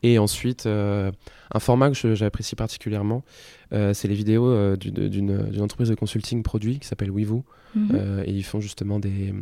Et 0.02 0.18
ensuite, 0.18 0.66
euh, 0.66 1.10
un 1.52 1.60
format 1.60 1.90
que 1.90 2.14
j'apprécie 2.14 2.56
particulièrement, 2.56 3.24
euh, 3.72 3.94
c'est 3.94 4.08
les 4.08 4.14
vidéos 4.14 4.48
euh, 4.48 4.76
d'une 4.76 5.60
entreprise 5.60 5.88
de 5.88 5.94
consulting 5.94 6.42
produit 6.42 6.78
qui 6.78 6.86
s'appelle 6.86 7.10
WeVoo. 7.10 7.44
Mhm. 7.74 8.24
et 8.26 8.30
ils 8.30 8.44
font 8.44 8.60
justement 8.60 8.98
des, 8.98 9.32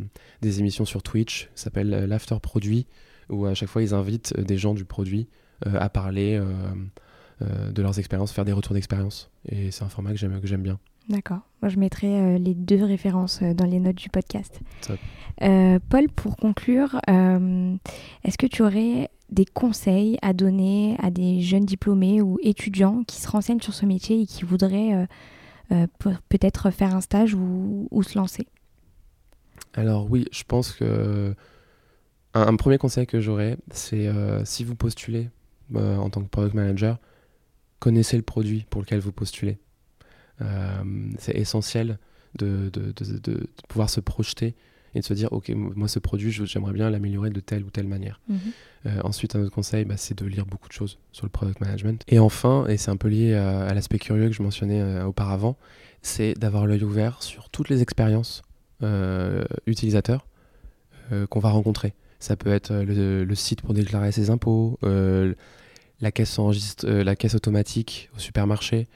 des 0.40 0.60
émissions 0.60 0.84
sur 0.84 1.02
Twitch, 1.02 1.50
ça 1.56 1.64
s'appelle 1.64 1.90
l'After 1.90 2.36
Produit, 2.40 2.86
où 3.28 3.44
à 3.44 3.54
chaque 3.54 3.68
fois 3.68 3.82
ils 3.82 3.92
invitent 3.92 4.38
des 4.38 4.56
gens 4.56 4.72
du 4.72 4.84
produit 4.84 5.26
à 5.66 5.88
parler 5.88 6.40
de 7.40 7.82
leurs 7.82 7.98
expériences, 7.98 8.30
faire 8.30 8.44
des 8.44 8.52
retours 8.52 8.74
d'expérience. 8.74 9.32
Et 9.48 9.72
c'est 9.72 9.82
un 9.82 9.88
format 9.88 10.12
que 10.12 10.16
j'aime 10.16 10.62
bien. 10.62 10.78
D'accord. 11.10 11.40
Moi, 11.60 11.68
je 11.68 11.78
mettrai 11.78 12.06
euh, 12.06 12.38
les 12.38 12.54
deux 12.54 12.84
références 12.84 13.40
euh, 13.42 13.52
dans 13.52 13.66
les 13.66 13.80
notes 13.80 13.96
du 13.96 14.08
podcast. 14.10 14.60
Euh, 15.42 15.80
Paul, 15.88 16.08
pour 16.08 16.36
conclure, 16.36 17.00
est-ce 17.08 18.38
que 18.38 18.46
tu 18.46 18.62
aurais 18.62 19.10
des 19.30 19.44
conseils 19.44 20.18
à 20.22 20.32
donner 20.32 20.96
à 21.00 21.10
des 21.10 21.40
jeunes 21.40 21.64
diplômés 21.64 22.22
ou 22.22 22.38
étudiants 22.42 23.02
qui 23.06 23.20
se 23.20 23.28
renseignent 23.28 23.60
sur 23.60 23.74
ce 23.74 23.86
métier 23.86 24.22
et 24.22 24.26
qui 24.26 24.44
voudraient 24.44 25.08
peut-être 26.28 26.70
faire 26.70 26.94
un 26.94 27.00
stage 27.00 27.34
ou, 27.34 28.02
se 28.02 28.18
lancer? 28.18 28.46
Alors 29.74 30.10
oui, 30.10 30.26
je 30.30 30.42
pense 30.44 30.72
que 30.72 31.34
un, 32.34 32.56
premier 32.56 32.76
conseil 32.76 33.06
que 33.06 33.20
j'aurais, 33.20 33.56
c'est 33.70 34.10
si 34.44 34.62
vous 34.62 34.74
postulez 34.74 35.30
en 35.74 36.10
tant 36.10 36.20
que 36.20 36.28
product 36.28 36.54
manager, 36.54 36.98
connaissez 37.78 38.16
le 38.16 38.22
produit 38.22 38.66
pour 38.68 38.82
lequel 38.82 39.00
vous 39.00 39.12
postulez. 39.12 39.58
Euh, 40.42 40.82
c'est 41.18 41.36
essentiel 41.36 41.98
de, 42.38 42.70
de, 42.72 42.92
de, 42.92 43.46
pouvoir 43.68 43.90
se 43.90 44.00
projeter 44.00 44.54
et 44.94 45.00
de 45.00 45.04
se 45.04 45.14
dire, 45.14 45.32
OK, 45.32 45.50
moi, 45.50 45.88
ce 45.88 45.98
produit, 45.98 46.32
j'aimerais 46.32 46.72
bien 46.72 46.90
l'améliorer 46.90 47.30
de 47.30 47.40
telle 47.40 47.62
ou 47.64 47.70
telle 47.70 47.86
manière. 47.86 48.20
Mhm. 48.28 48.38
Euh, 48.86 49.00
ensuite, 49.04 49.36
un 49.36 49.42
autre 49.42 49.54
conseil, 49.54 49.84
bah, 49.84 49.96
c'est 49.96 50.18
de 50.18 50.26
lire 50.26 50.46
beaucoup 50.46 50.68
de 50.68 50.72
choses 50.72 50.98
sur 51.12 51.26
le 51.26 51.30
product 51.30 51.60
management. 51.60 52.02
Et 52.08 52.18
enfin, 52.18 52.66
et 52.66 52.76
c'est 52.76 52.90
un 52.90 52.96
peu 52.96 53.08
lié 53.08 53.34
à, 53.34 53.72
l'aspect 53.72 53.98
curieux 53.98 54.28
que 54.28 54.34
je 54.34 54.42
mentionnais 54.42 54.80
euh, 54.80 55.04
auparavant, 55.04 55.56
c'est 56.02 56.34
d'avoir 56.34 56.66
l'œil 56.66 56.82
ouvert 56.82 57.22
sur 57.22 57.50
toutes 57.50 57.68
les 57.68 57.82
expériences 57.82 58.42
utilisateurs 59.66 60.26
qu'on 61.28 61.38
va 61.38 61.50
rencontrer. 61.50 61.92
Ça 62.18 62.34
peut 62.34 62.50
être 62.50 62.72
le, 62.72 63.24
le, 63.24 63.34
site 63.34 63.60
pour 63.60 63.74
déclarer 63.74 64.10
ses 64.10 64.30
impôts, 64.30 64.78
la, 64.82 66.10
caisse 66.10 66.38
enregistre, 66.38 66.88
la 66.88 67.14
caisse 67.14 67.34
automatique 67.34 68.08
au 68.16 68.18
supermarché, 68.18 68.88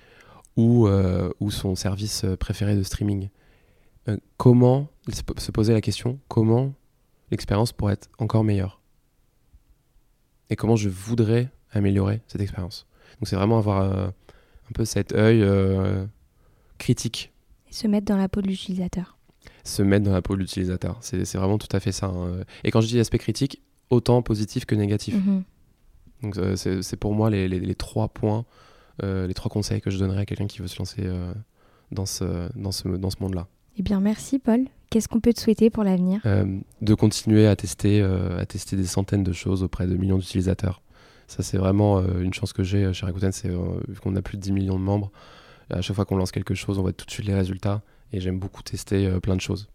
ou, 0.56 0.86
euh, 0.86 1.30
ou 1.40 1.50
son 1.50 1.74
service 1.74 2.24
euh, 2.24 2.36
préféré 2.36 2.76
de 2.76 2.82
streaming. 2.82 3.28
Euh, 4.08 4.16
comment, 4.36 4.88
se 5.08 5.50
poser 5.50 5.72
la 5.72 5.80
question, 5.80 6.18
comment 6.28 6.74
l'expérience 7.30 7.72
pourrait 7.72 7.94
être 7.94 8.08
encore 8.18 8.44
meilleure? 8.44 8.80
Et 10.50 10.56
comment 10.56 10.76
je 10.76 10.88
voudrais 10.88 11.50
améliorer 11.72 12.20
cette 12.26 12.40
expérience? 12.40 12.86
Donc 13.18 13.28
c'est 13.28 13.36
vraiment 13.36 13.58
avoir 13.58 13.82
un 13.82 14.72
peu 14.74 14.84
cet 14.84 15.14
œil 15.14 15.42
critique. 16.78 17.32
Et 17.70 17.72
se 17.72 17.86
mettre 17.86 18.04
dans 18.04 18.18
la 18.18 18.28
peau 18.28 18.42
de 18.42 18.48
l'utilisateur. 18.48 19.16
Se 19.64 19.82
mettre 19.82 20.04
dans 20.04 20.12
la 20.12 20.20
peau 20.20 20.34
de 20.34 20.40
l'utilisateur, 20.40 20.98
c'est 21.00 21.24
vraiment 21.34 21.56
tout 21.56 21.74
à 21.74 21.80
fait 21.80 21.92
ça. 21.92 22.06
Hein. 22.06 22.44
Et 22.62 22.70
quand 22.70 22.82
je 22.82 22.88
dis 22.88 23.00
aspect 23.00 23.18
critique, 23.18 23.62
autant 23.88 24.20
positif 24.20 24.66
que 24.66 24.74
négatif. 24.74 25.14
Mm-hmm. 25.14 25.42
Donc 26.22 26.56
c'est 26.56 26.96
pour 26.96 27.14
moi 27.14 27.30
les, 27.30 27.48
les, 27.48 27.60
les, 27.60 27.74
trois 27.74 28.08
points 28.08 28.44
les 29.02 29.34
trois 29.34 29.50
conseils 29.50 29.80
que 29.80 29.90
je 29.90 29.98
donnerais 29.98 30.20
à 30.20 30.26
quelqu'un 30.26 30.46
qui 30.46 30.60
veut 30.60 30.68
se 30.68 30.78
lancer 30.78 31.02
euh, 31.04 31.32
dans 31.90 32.06
ce, 32.06 32.48
dans 32.56 32.72
ce, 32.72 32.88
dans 32.88 33.10
ce 33.10 33.16
monde-là. 33.20 33.46
Eh 33.76 33.82
bien, 33.82 34.00
merci 34.00 34.38
Paul. 34.38 34.64
Qu'est-ce 34.90 35.08
qu'on 35.08 35.20
peut 35.20 35.32
te 35.32 35.40
souhaiter 35.40 35.70
pour 35.70 35.82
l'avenir? 35.82 36.20
Euh, 36.26 36.44
De 36.80 36.94
continuer 36.94 37.46
à 37.46 37.56
tester, 37.56 38.02
à 38.02 38.46
tester 38.46 38.76
des 38.76 38.84
centaines 38.86 39.24
de 39.24 39.32
choses 39.32 39.62
auprès 39.64 39.86
de 39.86 39.96
millions 39.96 40.18
d'utilisateurs. 40.18 40.80
Ça, 41.26 41.42
c'est 41.42 41.58
vraiment 41.58 42.00
une 42.18 42.32
chance 42.32 42.52
que 42.52 42.62
j'ai 42.62 42.92
chez 42.92 43.06
Rakuten, 43.06 43.32
c'est 43.32 43.48
vu 43.48 43.98
qu'on 44.00 44.14
a 44.14 44.22
plus 44.22 44.36
de 44.36 44.42
10 44.42 44.52
millions 44.52 44.78
de 44.78 44.84
membres. 44.84 45.10
À 45.70 45.80
chaque 45.80 45.96
fois 45.96 46.04
qu'on 46.04 46.16
lance 46.16 46.30
quelque 46.30 46.54
chose, 46.54 46.78
on 46.78 46.82
voit 46.82 46.92
tout 46.92 47.06
de 47.06 47.10
suite 47.10 47.26
les 47.26 47.34
résultats. 47.34 47.82
Et 48.12 48.20
j'aime 48.20 48.38
beaucoup 48.38 48.62
tester 48.62 49.10
plein 49.20 49.34
de 49.34 49.40
choses. 49.40 49.68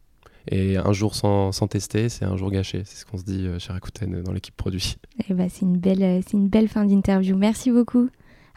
Et 0.48 0.78
un 0.78 0.94
jour 0.94 1.16
sans, 1.16 1.52
sans 1.52 1.68
tester, 1.68 2.08
c'est 2.08 2.24
un 2.24 2.38
jour 2.38 2.50
gâché. 2.52 2.84
C'est 2.86 2.96
ce 2.96 3.06
qu'on 3.06 3.18
se 3.18 3.24
dit 3.24 3.48
chez 3.58 3.74
Rakuten 3.74 4.22
dans 4.22 4.32
l'équipe 4.32 4.56
produit. 4.56 4.96
Eh 5.28 5.34
ben, 5.34 5.50
c'est 5.50 5.66
une, 5.66 5.78
belle, 5.78 6.22
une 6.32 6.48
belle 6.48 6.70
fin 6.70 6.86
d'interview. 6.86 7.36
Merci 7.36 7.72
beaucoup. 7.72 8.10